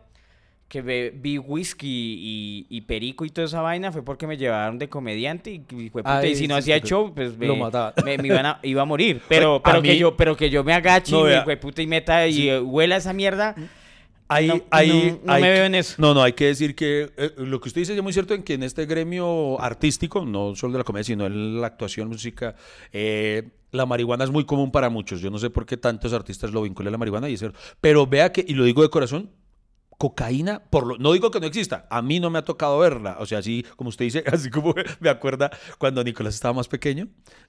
[0.68, 4.90] que vi whisky y, y perico y toda esa vaina, fue porque me llevaron de
[4.90, 7.46] comediante y, y fue puta, Ay, y si no sí, hacía sí, show, pues me,
[7.48, 7.94] lo mataban.
[8.04, 9.22] me- me iban a- iba a morir.
[9.30, 11.82] Pero, A pero, que mí- yo, pero que yo me agache No, y me puta
[11.82, 13.54] y meta y eh, huela esa mierda.
[14.28, 15.96] Ahí, No, ahí, no, no hay me veo en eso.
[16.00, 18.44] No, no, hay que decir que eh, lo que usted dice es muy cierto en
[18.44, 22.56] que en este gremio artístico, no solo de la comedia, sino en la actuación, música,
[22.92, 25.22] eh, la marihuana es muy común para muchos.
[25.22, 27.60] Yo no sé por qué tantos artistas lo vinculan a la marihuana y es cierto.
[27.82, 29.30] Pero vea que, y lo digo de corazón,
[29.98, 33.18] cocaína, por lo, no digo que no exista, a mí no me ha tocado verla.
[33.20, 37.08] O sea, así como usted dice, así como me acuerda cuando Nicolás estaba más pequeño,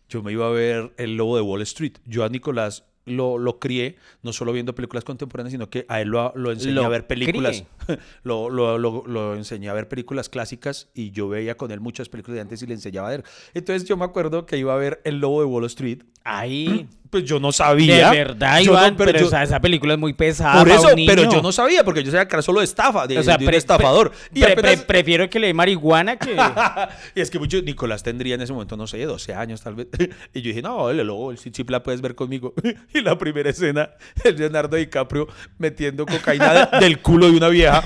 [0.09, 1.95] yo me iba a ver El Lobo de Wall Street.
[2.05, 6.09] Yo a Nicolás lo, lo crié, no solo viendo películas contemporáneas, sino que a él
[6.09, 7.65] lo, lo enseñé Lo a ver películas.
[7.87, 7.99] crié.
[8.25, 12.09] lo, lo, lo, lo enseñé a ver películas clásicas y yo veía con él muchas
[12.09, 13.25] películas de antes y le enseñaba a ver.
[13.55, 16.03] Entonces yo me acuerdo que iba a ver El Lobo de Wall Street.
[16.25, 16.89] Ahí.
[17.17, 18.11] Pues yo no De sabía.
[18.11, 20.59] verdad, Yo no- Iván, pero, yo- esa, esa película es muy pesada.
[20.59, 23.19] por eso, pero yo no sabía, porque yo sabía que era solo de estafa, de,
[23.19, 24.11] O sea, de un pre- estafador.
[24.11, 26.37] pre- y, pre- apenas- pre- prefiero que le dé marihuana que.
[27.15, 29.87] y es que mucho, Nicolás tendría en ese momento, no sé, 12 años tal vez.
[30.35, 32.53] y yo dije, no, el lobo, el chip la puedes ver conmigo.
[32.95, 33.89] y la primera escena,
[34.23, 37.83] el Leonardo DiCaprio metiendo cocaína de- del culo de una vieja.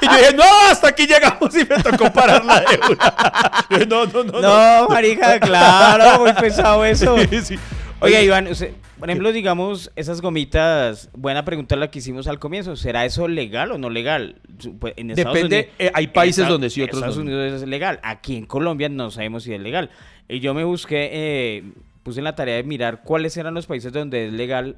[0.00, 3.66] y yo dije, no, hasta aquí llegamos y me tocó pararla de una.
[3.70, 4.40] Yo dije, no, no, no.
[4.40, 7.16] No, marica, claro, muy pesado eso.
[7.30, 7.58] Sí, sí.
[8.04, 12.76] Oiga, Iván, usted- por ejemplo, digamos, esas gomitas, buena pregunta la que hicimos al comienzo,
[12.76, 14.36] ¿será eso legal o no legal?
[14.78, 17.22] Pues, En Estados Depende, Unidos- eh, hay países donde sí, otros Estados no.
[17.22, 19.90] Unidos es legal, aquí en Colombia no sabemos si es legal.
[20.28, 21.64] Y yo me busqué, eh,
[22.02, 24.76] puse en la tarea de mirar cuáles eran los países donde es legal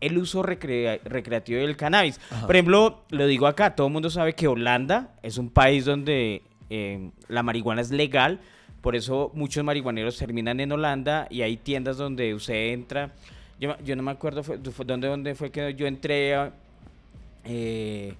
[0.00, 2.20] el uso recrea- recreativo del cannabis.
[2.46, 6.42] Por ejemplo, lo digo acá, todo el mundo sabe que Holanda es un país donde
[6.70, 8.38] eh, la marihuana es legal,
[8.80, 13.12] por eso muchos marihuaneros terminan en Holanda y hay tiendas donde usted entra.
[13.60, 14.42] Yo, yo no me acuerdo
[14.86, 16.34] dónde, fue que yo entré,
[17.44, 18.14] eh,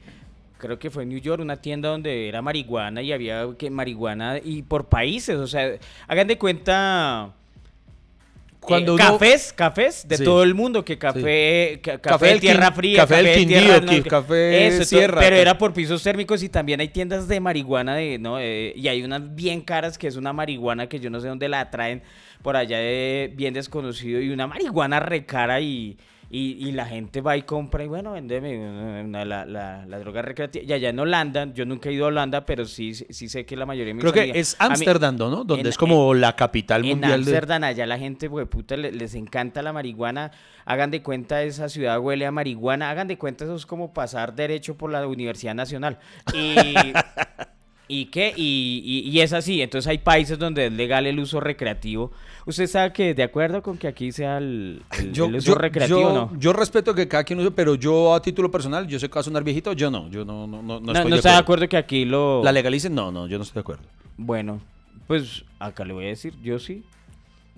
[0.58, 4.38] creo que fue en New York, una tienda donde era marihuana y había que marihuana
[4.42, 7.34] y por países, o sea, hagan de cuenta...
[8.60, 10.24] Cuando eh, uno- cafés, cafés de Sí.
[10.24, 13.58] todo el mundo, que café, ca- café, Café de tierra fría, café del de Quindío,
[13.60, 17.26] tierra, no, que- que- café sierra, pero era por pisos térmicos y también hay tiendas
[17.26, 18.38] de marihuana de, ¿no?
[18.38, 21.48] Eh, y hay unas bien caras que es una marihuana que yo no sé dónde
[21.48, 22.02] la traen
[22.42, 25.96] por allá de bien desconocido y una marihuana re cara y
[26.32, 29.98] Y, y la gente va y compra y bueno, vendeme una- una- la, la, la
[29.98, 30.64] droga recreativa.
[30.64, 33.56] Y allá en Holanda, yo nunca he ido a Holanda, pero sí, sí sé que
[33.56, 35.28] la mayoría de mis Creo que amigas- es Ámsterdam, ¿no?
[35.44, 37.32] Donde en- es como la capital en mundial de...
[37.32, 40.30] Ámsterdam, allá la gente, güey, puta, le- les encanta la marihuana.
[40.66, 42.90] Hagan de cuenta, esa ciudad huele a marihuana.
[42.90, 45.98] Hagan de cuenta, eso es como pasar derecho por la Universidad Nacional.
[46.32, 46.54] Y.
[47.92, 48.32] ¿Y qué?
[48.36, 49.60] Y, y- y es así.
[49.60, 52.12] Entonces hay países donde es legal el uso recreativo.
[52.46, 56.12] ¿Usted sabe que de acuerdo con que aquí sea el, el- el uso recreativo yo-
[56.14, 56.38] no?
[56.38, 59.20] yo respeto que cada quien use, pero yo a título personal, yo sé que va
[59.20, 61.30] a sonar viejito, yo no, yo no, no, no, no No, estoy no de está
[61.32, 61.64] de acuerdo.
[61.64, 62.42] acuerdo que aquí lo...
[62.44, 62.94] ¿La legalicen?
[62.94, 63.82] No, no, yo no estoy de acuerdo.
[64.16, 64.60] Bueno,
[65.06, 66.82] pues acá le voy a decir, yo sí.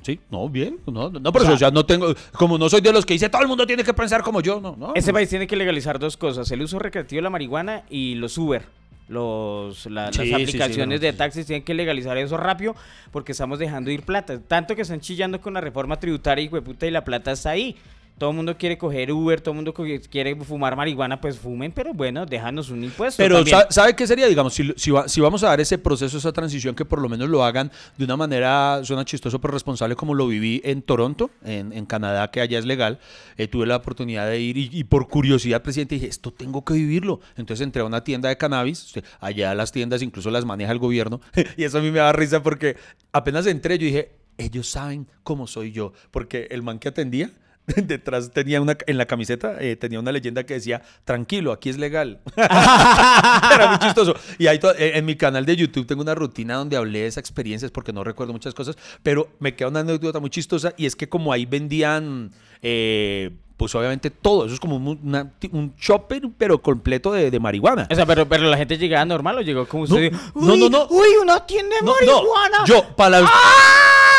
[0.03, 2.59] Sí, no, bien, no, no, no, por O eso, sea- o sea, no tengo, como
[2.59, 4.74] no soy de los que dice todo el mundo tiene que pensar como yo, no,
[4.76, 4.93] no.
[4.97, 8.37] Ese país tiene que legalizar dos cosas, el uso recreativo de la marihuana y los
[8.37, 8.64] Uber.
[9.09, 12.74] Los, la- Sí, sí, las sí, aplicaciones de taxis tienen que legalizar eso rápido
[13.11, 14.40] porque estamos dejando ir plata.
[14.40, 17.76] Tanto que están chillando con la reforma tributaria y puta y la plata está ahí.
[18.23, 21.93] Todo el mundo quiere coger Uber, todo el mundo quiere fumar marihuana, pues fumen, pero
[21.93, 23.20] bueno, déjanos un impuesto.
[23.20, 23.59] Pero también.
[23.70, 24.29] ¿sabe, qué sería?
[24.29, 27.09] Digamos, si, si, va- si vamos a dar ese proceso, esa transición, que por lo
[27.09, 31.31] menos lo hagan de una manera, suena chistoso, pero responsable, como lo viví en Toronto,
[31.45, 33.01] en, en Canadá, que allá es legal.
[33.39, 36.75] Eh, tuve la oportunidad de ir y, y por curiosidad, presidente, dije, esto tengo que
[36.75, 37.18] vivirlo.
[37.37, 41.20] Entonces entré a una tienda de cannabis, allá las tiendas incluso las maneja el gobierno,
[41.57, 42.77] y eso a mí me da risa porque
[43.11, 47.33] apenas entré, yo dije, ellos saben cómo soy yo, porque el man que atendía
[47.76, 51.78] detrás tenía una en la camiseta eh, tenía una leyenda que decía tranquilo aquí es
[51.78, 54.14] legal era muy chistoso.
[54.38, 57.18] Y ahí eh, en mi canal de YouTube tengo una rutina donde hablé de esas
[57.18, 60.96] experiencias porque no recuerdo muchas cosas pero me queda una anécdota muy chistosa y es
[60.96, 62.32] que como ahí vendían
[62.62, 63.30] eh,
[63.62, 67.86] pues obviamente todo eso es como un, una- un shopping pero completo de, de marihuana
[67.88, 70.12] O sea, pero, pero la gente llegaba normal o llegó como No, usted.
[70.34, 70.86] no, no, no.
[70.90, 72.56] Uy, una tienda de No, no, marihuana.
[72.58, 72.64] ¡Ah!
[72.66, 73.30] Yo, para los,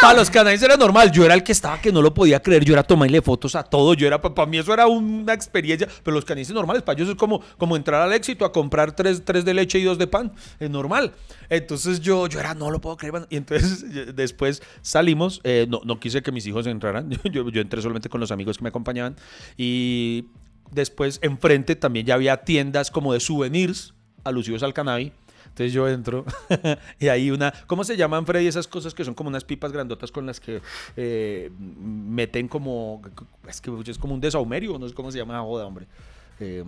[0.02, 1.12] para los canadienses era normal.
[1.12, 2.64] Yo era el que estaba que no lo podía creer.
[2.64, 3.94] Yo era tomarle fotos a todo.
[3.96, 5.88] Yo era, para mí eso era una experiencia.
[6.04, 9.24] Pero los canadienses normales, para ellos es como, como entrar al éxito a comprar tres,
[9.26, 10.32] tres de leche y dos de pan.
[10.60, 11.12] Es normal.
[11.50, 13.14] Entonces yo, yo era, no lo puedo creer.
[13.14, 13.28] man.
[13.30, 15.42] Y entonces yo- después salimos.
[15.44, 17.10] eh, no, no quise que mis hijos entraran.
[17.10, 19.16] Yo, yo, yo entré solamente con los amigos que me acompañaban.
[19.58, 20.26] Y
[20.72, 25.12] después enfrente también ya había tiendas como de souvenirs alusivos al cannabis.
[25.46, 26.26] Entonces yo entro
[27.00, 28.48] y hay una, ¿cómo se llaman, Freddy?
[28.48, 30.62] Esas cosas que son como unas pipas grandotas con las que
[30.98, 33.04] eh, meten como,
[33.48, 35.86] es que es como un desahumerio, no sé cómo se llama, joda, hombre.
[36.40, 36.64] Eh,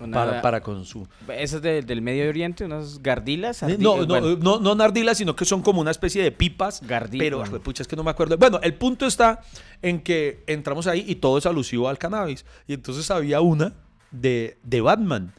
[0.00, 1.06] Una- para, para consumo.
[1.36, 3.62] Esas de- del Medio Oriente, unas gardilas.
[3.62, 6.82] ardi- No, no, bueno, no, no nardilas, sino que son como una especie de pipas.
[6.82, 7.60] Gardi- pero, bueno.
[7.60, 8.36] pucha, es que no me acuerdo.
[8.38, 9.40] Bueno, el punto está
[9.82, 12.44] en que entramos ahí y todo es alusivo al cannabis.
[12.66, 13.74] Y entonces había una
[14.10, 15.32] de, de Batman.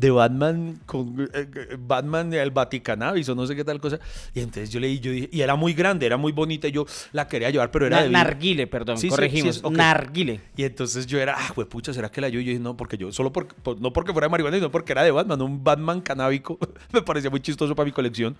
[0.00, 3.98] De Batman con eh, eh, Batman el Vaticannabis o no sé qué tal cosa.
[4.34, 6.86] Y entonces yo leí, yo dije, y era muy grande, era muy bonita y yo
[7.12, 9.56] la quería llevar, pero era na- de narguile, perdón, Sí, sí, corregimos.
[9.56, 9.72] sí, es- ok.
[9.76, 10.40] Narguile.
[10.56, 12.40] Y entonces yo era, ah, pucha, ¿será que la yo?
[12.40, 14.70] Y yo dije, no, porque yo, solo porque, por- no porque fuera de marihuana, sino
[14.70, 16.58] porque era de Batman, un Batman canábico.
[16.92, 18.36] me parecía muy chistoso para mi colección.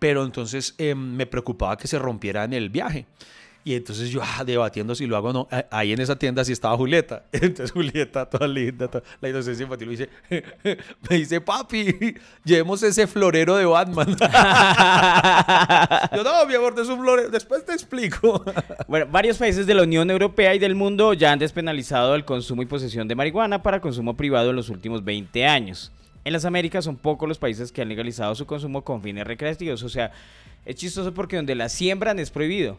[0.00, 3.06] Pero entonces em, me preocupaba que se rompiera en el viaje.
[3.66, 5.48] Y entonces yo, ah, debatiendo si lo hago o no.
[5.50, 7.24] Ah, Ahí en esa tienda sí estaba Julieta.
[7.32, 10.10] Entonces Julieta, toda linda, toda- la inocencia infantil, me dice,
[11.08, 14.08] me dice, papi, llevemos ese florero de Batman.
[16.14, 17.30] yo, no, mi amor, es un florero.
[17.30, 18.44] Después te explico.
[18.86, 22.60] Bueno, varios países de la Unión Europea y del mundo ya han despenalizado el consumo
[22.62, 25.90] y posesión de marihuana para consumo privado en los últimos 20 años.
[26.24, 29.82] En las Américas son pocos los países que han legalizado su consumo con fines recreativos.
[29.82, 30.12] O sea,
[30.64, 32.78] es chistoso porque donde la siembran es prohibido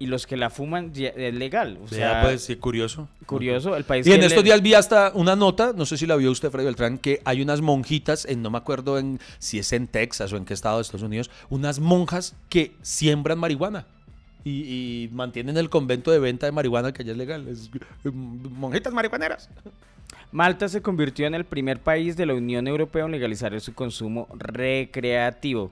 [0.00, 1.78] y los que la fuman es legal.
[1.84, 3.08] O sea, Ya, pues, sí, curioso.
[3.26, 6.06] curioso, el país Y en estos le- días vi hasta una nota, no sé si
[6.06, 9.58] la vio usted, Freddy Beltrán, que hay unas monjitas, en, no me acuerdo en, si
[9.58, 13.86] es en Texas o en qué estado de Estados Unidos, unas monjas que siembran marihuana.
[14.44, 14.50] Y,
[15.04, 17.48] y mantienen el convento de venta de marihuana que allá es legal.
[17.48, 17.68] Es,
[18.04, 19.50] eh, monjitas marihuaneras.
[20.30, 24.28] Malta se convirtió en el primer país de la Unión Europea en legalizar su consumo
[24.36, 25.70] recreativo.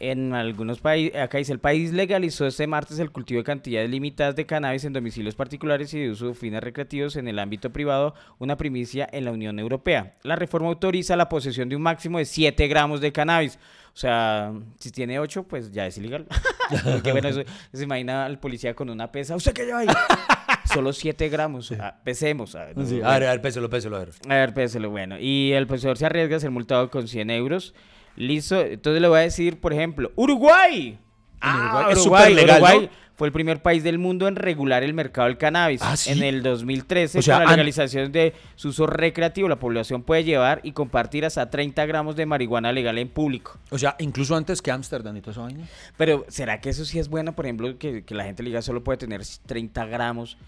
[0.00, 4.36] En algunos países, acá dice, el país legalizó este martes el cultivo de cantidades limitadas
[4.36, 8.14] de cannabis en domicilios particulares y de uso de fines recreativos en el ámbito privado,
[8.38, 10.14] una primicia en la Unión Europea.
[10.22, 13.58] La reforma autoriza la posesión de un máximo de 7 gramos de cannabis.
[13.92, 16.26] O sea, si tiene 8, pues ya es ilegal.
[16.84, 17.42] Porque bueno, eso-
[17.72, 19.34] se imagina al policía con una pesa.
[19.34, 19.88] ¿Usted qué lleva ahí?
[20.72, 21.72] Solo 7 gramos.
[21.72, 22.54] Ah, pesemos.
[22.54, 23.08] ah, no, bueno.
[23.08, 24.10] a ver, péselo, péselo, a ver.
[24.28, 25.18] A ver, péselo, bueno.
[25.18, 27.74] Y el profesor se arriesga a ser multado con 100 euros.
[28.18, 28.60] Listo.
[28.60, 30.98] Entonces le voy a decir, por ejemplo, Uruguay.
[31.40, 33.08] Ah, Uruguay es Uruguay, superlegal, Uruguay ¿no?
[33.14, 35.80] fue el primer país del mundo en regular el mercado del cannabis.
[35.82, 36.10] Ah, ¿sí?
[36.10, 40.24] En el 2013, O sea, con la legalización de su uso recreativo, la población puede
[40.24, 43.56] llevar y compartir hasta 30 gramos de marihuana legal en público.
[43.70, 45.68] O sea, incluso antes que Ámsterdam y toda esa vaina.
[45.96, 47.36] Pero, ¿será que eso sí es bueno?
[47.36, 50.38] Por ejemplo, que, que la gente le diga solo puede tener 30 gramos.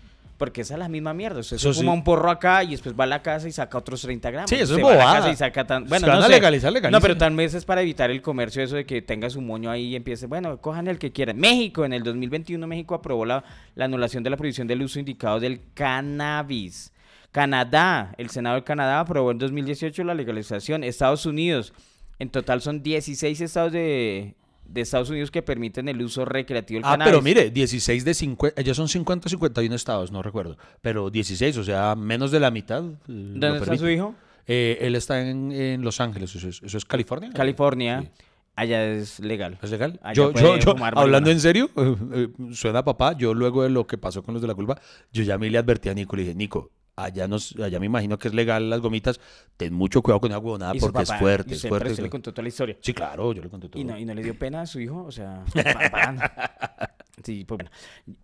[0.40, 1.40] Porque esa es la misma mierda.
[1.40, 1.98] Usted Eso se fuma sí.
[1.98, 4.48] un porro acá y después va a la casa y saca otros 30 gramos.
[4.48, 5.16] Sí, eso es Se va a la bobada.
[5.18, 5.84] casa y saca tan...
[5.86, 6.32] Bueno, Se van no a sé.
[6.32, 9.42] legalizar, No, pero tal vez es para evitar el comercio eso de que tenga su
[9.42, 11.36] moño ahí y empiece, bueno, cojan el que quieran.
[11.38, 15.38] México, en el 2021 México aprobó la, la anulación de la prohibición del uso indicado
[15.40, 16.92] del cannabis.
[17.32, 20.82] Canadá, el Senado de Canadá aprobó en 2018 la legalización.
[20.82, 21.72] Estados Unidos,
[22.18, 24.34] en total son 16 estados de,
[24.72, 27.10] de Estados Unidos que permiten el uso recreativo del Ah, cannabis.
[27.12, 31.56] pero mire, 16 de 50, ellos son 50 o 51 estados, no recuerdo, pero 16,
[31.58, 32.82] o sea, menos de la mitad.
[32.84, 34.14] eh, ¿Dónde está su hijo?
[34.46, 37.30] Eh, él está en, en Los Ángeles, eso es, eso es California.
[37.34, 38.02] California.
[38.02, 38.08] Sí.
[38.56, 39.58] Allá es legal.
[39.62, 39.98] ¿Es legal?
[40.02, 41.70] Allá Yo, yo, yo, hablando en serio,
[42.12, 44.80] eh, suena papá, yo luego de lo que pasó con los de la culpa,
[45.12, 46.70] yo ya me le advertí a Nico, le dije, Nico,
[47.04, 49.20] allá, nos, allá me imagino que es legal las gomitas,
[49.56, 51.78] ten mucho cuidado con esa huevonada porque es papá- fuerte, y es fuerte.
[51.78, 52.76] pero usted le contó toda la historia.
[52.80, 53.80] Sí, claro, yo le conté todo.
[53.80, 55.04] ¿Y no, ¿Y no le dio pena a su hijo?
[55.04, 56.92] O sea, papá.
[57.22, 57.70] sí, pues bueno.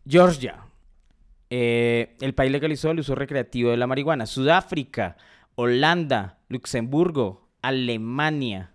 [0.07, 0.59] Georgia.
[1.49, 4.27] Eh, el país legalizó el uso recreativo de la marihuana.
[4.27, 5.16] Sudáfrica,
[5.55, 8.72] Holanda, Luxemburgo, Alemania.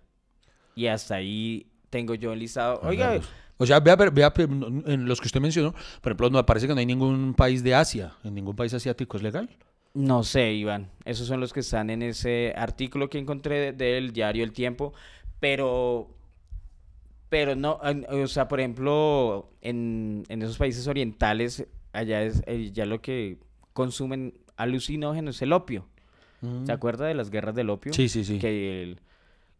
[0.74, 2.80] Y hasta ahí tengo yo el listado.
[2.82, 3.20] Oiga,
[3.58, 6.80] O sea, vea, vea, en los que usted mencionó, por ejemplo, me parece que no
[6.80, 9.50] hay ningún país de Asia, en ningún país asiático es legal.
[9.94, 10.88] No sé, Iván.
[11.04, 14.92] Esos son los que están en ese artículo que encontré del diario El Tiempo.
[15.40, 16.08] Pero
[17.28, 17.80] Pero no,
[18.10, 23.38] o sea, por ejemplo, en, en esos países orientales, allá es eh, ya lo que
[23.72, 25.86] consumen alucinógenos es el opio.
[26.66, 27.90] ¿Se acuerda de las guerras del opio?
[27.92, 27.94] Mm.
[27.94, 28.38] Sí, sí, sí.
[28.38, 29.00] Que, el-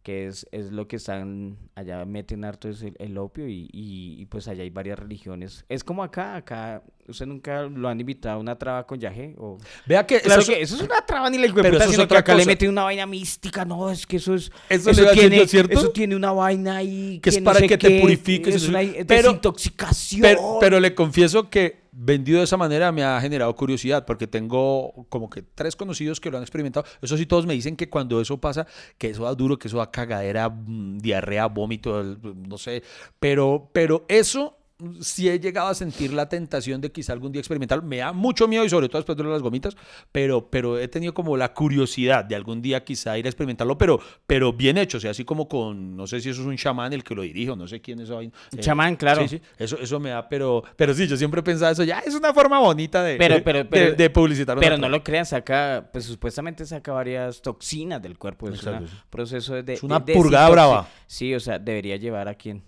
[0.03, 4.16] que es, es lo que están, allá meten harto es el, el opio y, y-
[4.20, 5.64] y, pues allá hay varias religiones.
[5.68, 9.34] Es como acá, acá, ¿usted nunca lo han invitado a una traba con yaje?
[9.38, 9.59] O...
[9.86, 11.98] Vea que Claro eso- que eso es una traba ni la Pero eso es sino
[11.98, 12.50] que otra acá le cosa.
[12.50, 15.78] meten una vaina mística, no, es que eso es Eso le decir tiene, yo, ¿cierto?
[15.78, 18.70] eso tiene una vaina ahí Que es no para sé que te purifiques, es eso-
[18.70, 20.22] una pero- desintoxicación.
[20.22, 25.07] Pero, pero le confieso que vendido de esa manera me ha generado curiosidad porque tengo
[25.11, 26.86] como que tres conocidos que lo han experimentado.
[27.03, 28.66] Eso sí, todos me dicen que cuando eso pasa,
[28.99, 32.82] que eso da duro, que eso da cagadera, mm, diarrea, vómito, no sé.
[33.20, 34.59] Pero, pero eso
[35.01, 37.83] sí he llegado a sentir la tentación de quizá algún día experimentar.
[37.83, 39.76] Me da mucho miedo y sobre todo después de las gomitas,
[40.11, 44.01] pero, pero he tenido como la curiosidad de algún día quizá ir a experimentarlo, pero,
[44.26, 46.93] pero bien hecho, o sea, así como con, no sé si eso es un chamán
[46.93, 48.11] el que lo dirige o no sé quién es.
[48.11, 49.22] Un chamán, claro.
[49.28, 52.14] Sí, sí, eso, eso me da, pero, pero sí, yo siempre pensaba eso, ya es
[52.14, 54.59] una forma bonita de, Pero- pero- de- pero- de publicitar.
[54.59, 58.49] Pero no lo crean, saca, pues supuestamente saca varias toxinas del cuerpo.
[58.49, 59.74] Es un proceso de.
[59.74, 60.89] Es una de purgada brava.
[61.07, 62.62] Sí, o sea, debería llevar a quien.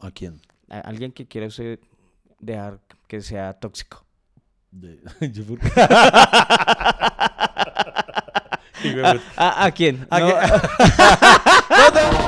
[0.00, 0.40] ¿A quién?
[0.70, 1.78] A alguien que quiera usted
[2.38, 4.04] dejar que sea tóxico.
[4.70, 5.00] De-
[5.32, 5.58] yo por-.
[9.36, 10.06] ¿A, a quién?
[10.10, 10.28] ¿A No.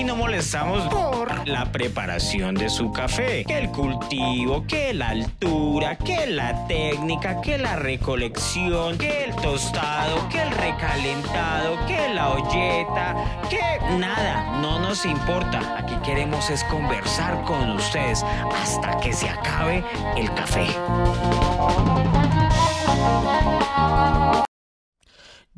[0.00, 5.98] Aquí no molestamos por la preparación de su café, que el cultivo, que la altura,
[5.98, 13.14] que la técnica, que la recolección, que el tostado, que el recalentado, que la olleta,
[13.50, 13.60] que
[13.98, 15.76] nada, no nos importa.
[15.76, 18.24] Aquí queremos es conversar con ustedes
[18.58, 19.84] hasta que se acabe
[20.16, 20.66] el café.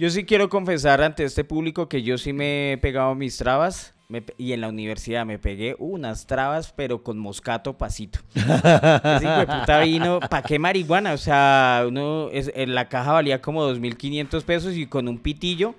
[0.03, 3.95] Yo sí quiero confesar ante este público que yo sí me he pegado mis trabas.
[4.09, 8.19] me y en la universidad me pegué unas trabas, pero con moscato pasito.
[8.35, 11.13] Ese hijo de puta vino, ¿para qué marihuana?
[11.13, 15.77] O sea, uno, es, en la caja valía como 2.500 pesos y con un pitillo,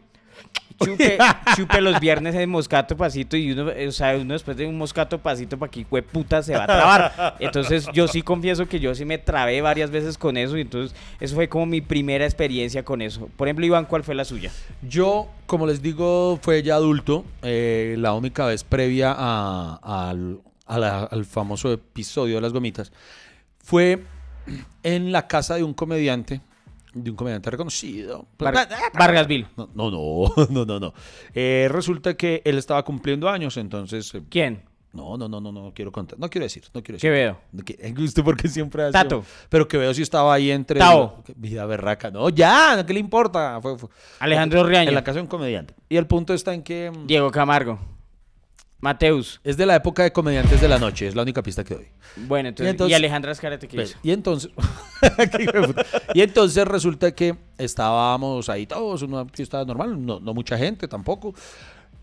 [0.85, 1.17] chupe,
[1.55, 5.17] chupe los viernes el moscato pasito y uno, o sea, uno después de un moscato
[5.19, 7.35] pasito, ¿para hijo puta se va a trabar?
[7.39, 10.95] Entonces yo sí confieso que yo sí me trabé varias veces con eso y entonces
[11.19, 13.29] eso fue como mi primera experiencia con eso.
[13.35, 14.51] Por ejemplo, Iván, ¿cuál fue la suya?
[14.81, 17.25] Yo, como les digo, fue ya adulto.
[17.41, 19.79] eh, la única vez previa a-
[20.09, 22.91] al, a la- al famoso episodio de las gomitas
[23.59, 24.03] fue
[24.83, 26.41] en la casa de un comediante,
[26.93, 28.27] de un comediante reconocido.
[28.37, 28.67] Var-
[28.97, 29.47] Vargasville.
[29.57, 30.79] No, no, no, no, no.
[30.79, 30.93] no.
[31.33, 34.13] Eh, resulta que él estaba cumpliendo años, entonces...
[34.15, 34.63] eh, ¿Quién?
[34.93, 36.19] no, no, no, no, no quiero contar.
[36.19, 37.09] No quiero decir, no quiero decir.
[37.09, 37.37] Quevedo.
[37.65, 38.91] Que- ¿Usted porque siempre hace...
[38.91, 39.25] Tato.
[39.49, 40.77] Pero que veo si estaba ahí entre...
[40.79, 41.23] Tao.
[41.35, 42.11] Vida berraca.
[42.11, 43.59] No, ya, ¿qué le importa?
[43.59, 43.89] Fue- fue-
[44.19, 44.89] Alejandro Riaño.
[44.89, 45.73] En la casa de un comediante.
[45.89, 46.91] Y el punto está en que...
[46.91, 47.79] mm, Diego Camargo.
[48.83, 49.39] Mateus.
[49.45, 51.87] Es de la época de comediantes de la noche, es la única pista que doy.
[52.17, 53.97] Bueno, entonces, y, entonces- Alejandra Escarate, ¿qué hizo?
[54.03, 54.51] y entonces,
[56.13, 61.33] y entonces resulta que estábamos ahí todos, una fiesta normal, no, no mucha gente tampoco.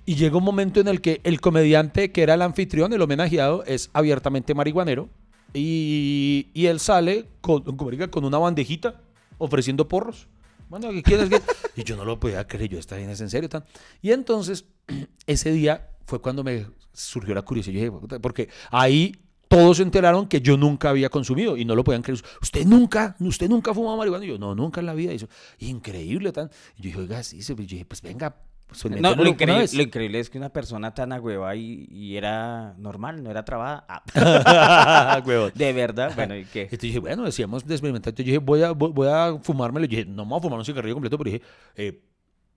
[0.07, 3.63] Y llega un momento en el que el comediante que era el anfitrión, el homenajeado,
[3.67, 5.11] es abiertamente marihuanero.
[5.53, 9.03] Y, y él sale con, con una bandejita
[9.37, 10.29] ofreciendo porros.
[10.71, 11.43] Bueno, ¿qué quieres que?
[11.77, 13.49] Y yo no lo podía creer, yo esta bien es en serio.
[13.49, 13.65] Tan.
[14.01, 14.65] Y entonces,
[15.27, 17.75] ese día fue cuando me surgió la curiosidad.
[17.75, 19.17] Yo dije, porque ahí
[19.49, 22.23] todos se enteraron que yo nunca había consumido y no lo podían creer.
[22.41, 24.25] Usted nunca, usted nunca fumaba marihuana.
[24.25, 25.13] Y yo, no, nunca en la vida.
[25.13, 26.51] Y eso, increíble tan.
[26.77, 28.37] Y yo dije, oiga, sí, yo dije, pues venga.
[28.71, 29.75] Pues no, lo, increíble, vez".
[29.75, 33.85] lo increíble es que una persona tan agüeva y, y era normal, no era trabada.
[33.89, 35.21] Ah,
[35.55, 36.63] de verdad, bueno, ¿y qué?
[36.63, 38.13] Entonces dije, bueno, decíamos de experimentar.
[38.13, 39.87] Entonces yo dije, voy a, voy, a fumármelo.
[39.87, 41.45] Yo dije, no me voy a fumar un cigarrillo completo, pero dije,
[41.75, 42.01] eh,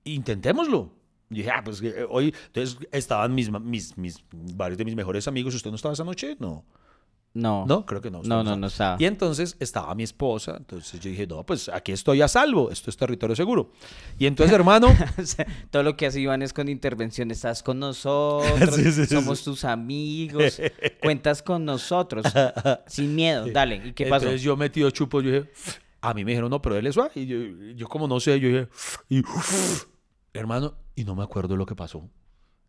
[0.04, 0.94] intentémoslo.
[1.32, 5.28] Y dije, ah, pues eh, hoy, entonces estaban mis, mis, mis, varios de mis mejores
[5.28, 5.56] amigos.
[5.56, 6.38] ¿Usted no estaba esa noche?
[6.40, 6.64] No.
[7.36, 7.66] No.
[7.68, 8.22] No, creo que no.
[8.24, 8.96] No, no, no estaba.
[9.00, 10.56] Y entonces estaba mi esposa.
[10.58, 12.70] Entonces yo dije, no, pues aquí estoy a salvo.
[12.70, 13.72] Esto es territorio seguro.
[14.20, 14.88] Y entonces, hermano,
[15.72, 17.32] todo lo que hace Iván es con intervención.
[17.32, 19.46] Estás con nosotros, Sí, sí, somos sí.
[19.46, 20.62] tus amigos,
[21.02, 22.26] cuentas con nosotros,
[22.86, 23.48] sin miedo.
[23.52, 24.26] Dale, ¿y qué pasó?
[24.26, 25.52] Entonces yo metido chupos, yo dije,
[26.02, 27.12] a mí me dijeron, no, pero él es suave.
[27.16, 27.38] Y yo,
[27.76, 28.68] yo como no sé, yo dije,
[29.10, 29.24] y,
[30.34, 32.08] hermano, y no me acuerdo lo que pasó.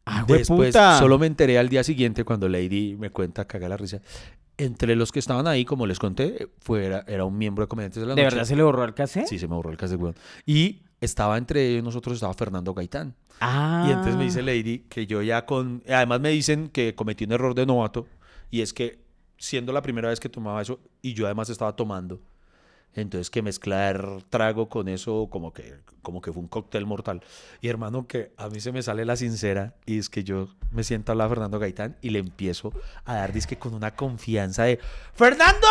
[0.07, 4.01] Ah, Después, solo me enteré al día siguiente cuando Lady me cuenta, caga la risa.
[4.57, 8.01] Entre los que estaban ahí, como les conté, fue, era, era un miembro de Comediantes
[8.01, 8.35] de la ¿De Noche.
[8.37, 9.27] verdad se le borró el cassette?
[9.27, 10.15] Sí, se me borró el cassette, weón.
[10.47, 13.15] Y estaba entre nosotros, estaba Fernando Gaitán.
[13.41, 13.85] Ah.
[13.89, 15.83] Y entonces me dice Lady que yo ya con...
[15.89, 18.07] Además me dicen que cometí un error de novato
[18.51, 19.03] y es que
[19.39, 22.21] siendo la primera vez que tomaba eso y yo además estaba tomando,
[22.95, 27.23] entonces que mezclar trago con eso como que, como que fue un cóctel mortal.
[27.61, 30.85] Y hermano que a mí se me sale la sincera y es que yo me
[30.85, 32.73] siento a hablar a Fernando Gaitán y le empiezo
[33.05, 34.79] a dar disque con una confianza de
[35.15, 35.69] Fernando,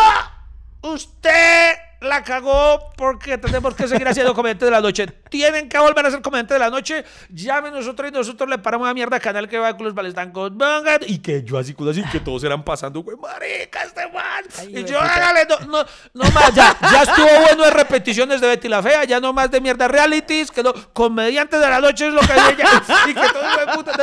[0.82, 1.74] usted
[2.04, 5.08] la cagó porque tenemos que seguir haciendo comediantes de la noche.
[5.30, 7.04] Tienen que volver a ser comediantes de la noche.
[7.30, 10.51] Llame nosotros y nosotros le paramos a mierda canal que va con los balestancos.
[10.56, 10.99] Vengan.
[11.08, 14.43] Y que yo así, así, que todos eran pasando, güey, marica, este man.
[14.60, 18.47] Ay, y yo, hágale, no, no, no más, ya, ya estuvo bueno de repeticiones de
[18.47, 22.08] Betty la Fea, ya no más de mierda realities, que no, comediantes de la noche
[22.08, 22.66] es lo que hay ella.
[23.08, 23.93] y que todo, güey, puta.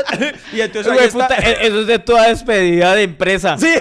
[0.53, 3.57] Y entonces Güey, puta, e- eso es de toda despedida de empresa.
[3.59, 3.75] Sí,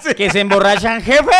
[0.00, 0.14] sí.
[0.14, 1.02] Que se emborrachan.
[1.02, 1.30] Jefe,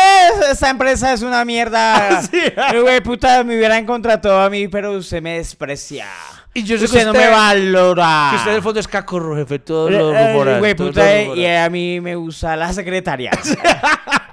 [0.51, 2.02] esta empresa es una mierda.
[2.31, 2.39] Sí.
[2.41, 6.07] Eh, Güey, puta, me hubieran contratado a mí, pero usted me desprecia.
[6.55, 8.27] Y yo sé que usted, no me valora.
[8.31, 11.31] Que usted en el fondo es cacorro, jefe, todo lo eh, rumoran, Güey, puta, eh,
[11.35, 13.31] y a mí me gusta la secretaria.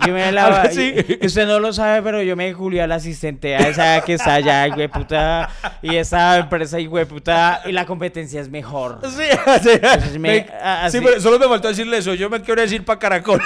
[0.07, 3.55] Yo me la, y- Usted no lo sabe, pero yo me julio a la asistente
[3.55, 5.51] a esa que está allá, güey, puta.
[5.83, 7.61] Y esa empresa, y güey, puta.
[7.67, 9.01] Y la competencia es mejor.
[9.05, 9.25] Sí,
[9.63, 10.19] sí.
[10.19, 10.47] Me-
[10.83, 12.15] Me- sí, pero solo me faltó decirle eso.
[12.15, 13.43] Yo me quiero decir para Caracol.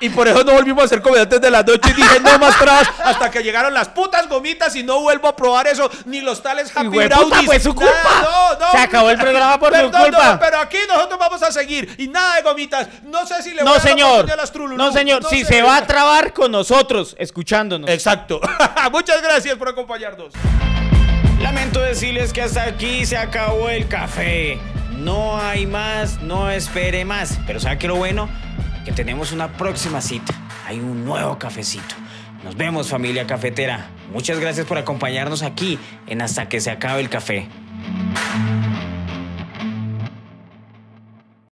[0.00, 1.90] Y por eso no volvimos a ser comediantes de la noche.
[1.90, 5.36] Y dije, no más trabas hasta que llegaron las putas gomitas y no vuelvo a
[5.36, 5.90] probar eso.
[6.06, 8.22] Ni los tales Happy puta, fue su Nada, culpa.
[8.22, 8.70] no, no.
[8.72, 10.32] Se acabó el programa por su Perdón, culpa.
[10.34, 11.94] no, pero aquí nosotros vamos a seguir.
[11.98, 12.88] Y nada de gomitas.
[13.04, 14.30] No sé si le voy No, a señor.
[14.30, 14.76] a las Trululú.
[14.76, 15.22] No, señor.
[15.22, 17.88] No si se va a trabar con nosotros, escuchándonos.
[17.90, 18.40] Exacto.
[18.92, 20.32] Muchas gracias por acompañarnos.
[21.40, 24.58] Lamento decirles que hasta aquí se acabó el café.
[24.92, 27.38] No hay más, no espere más.
[27.46, 28.28] Pero ¿sabe qué lo bueno?
[28.84, 30.34] Que tenemos una próxima cita.
[30.66, 31.94] Hay un nuevo cafecito.
[32.44, 33.86] Nos vemos familia cafetera.
[34.12, 37.48] Muchas gracias por acompañarnos aquí en Hasta que se acabe el café.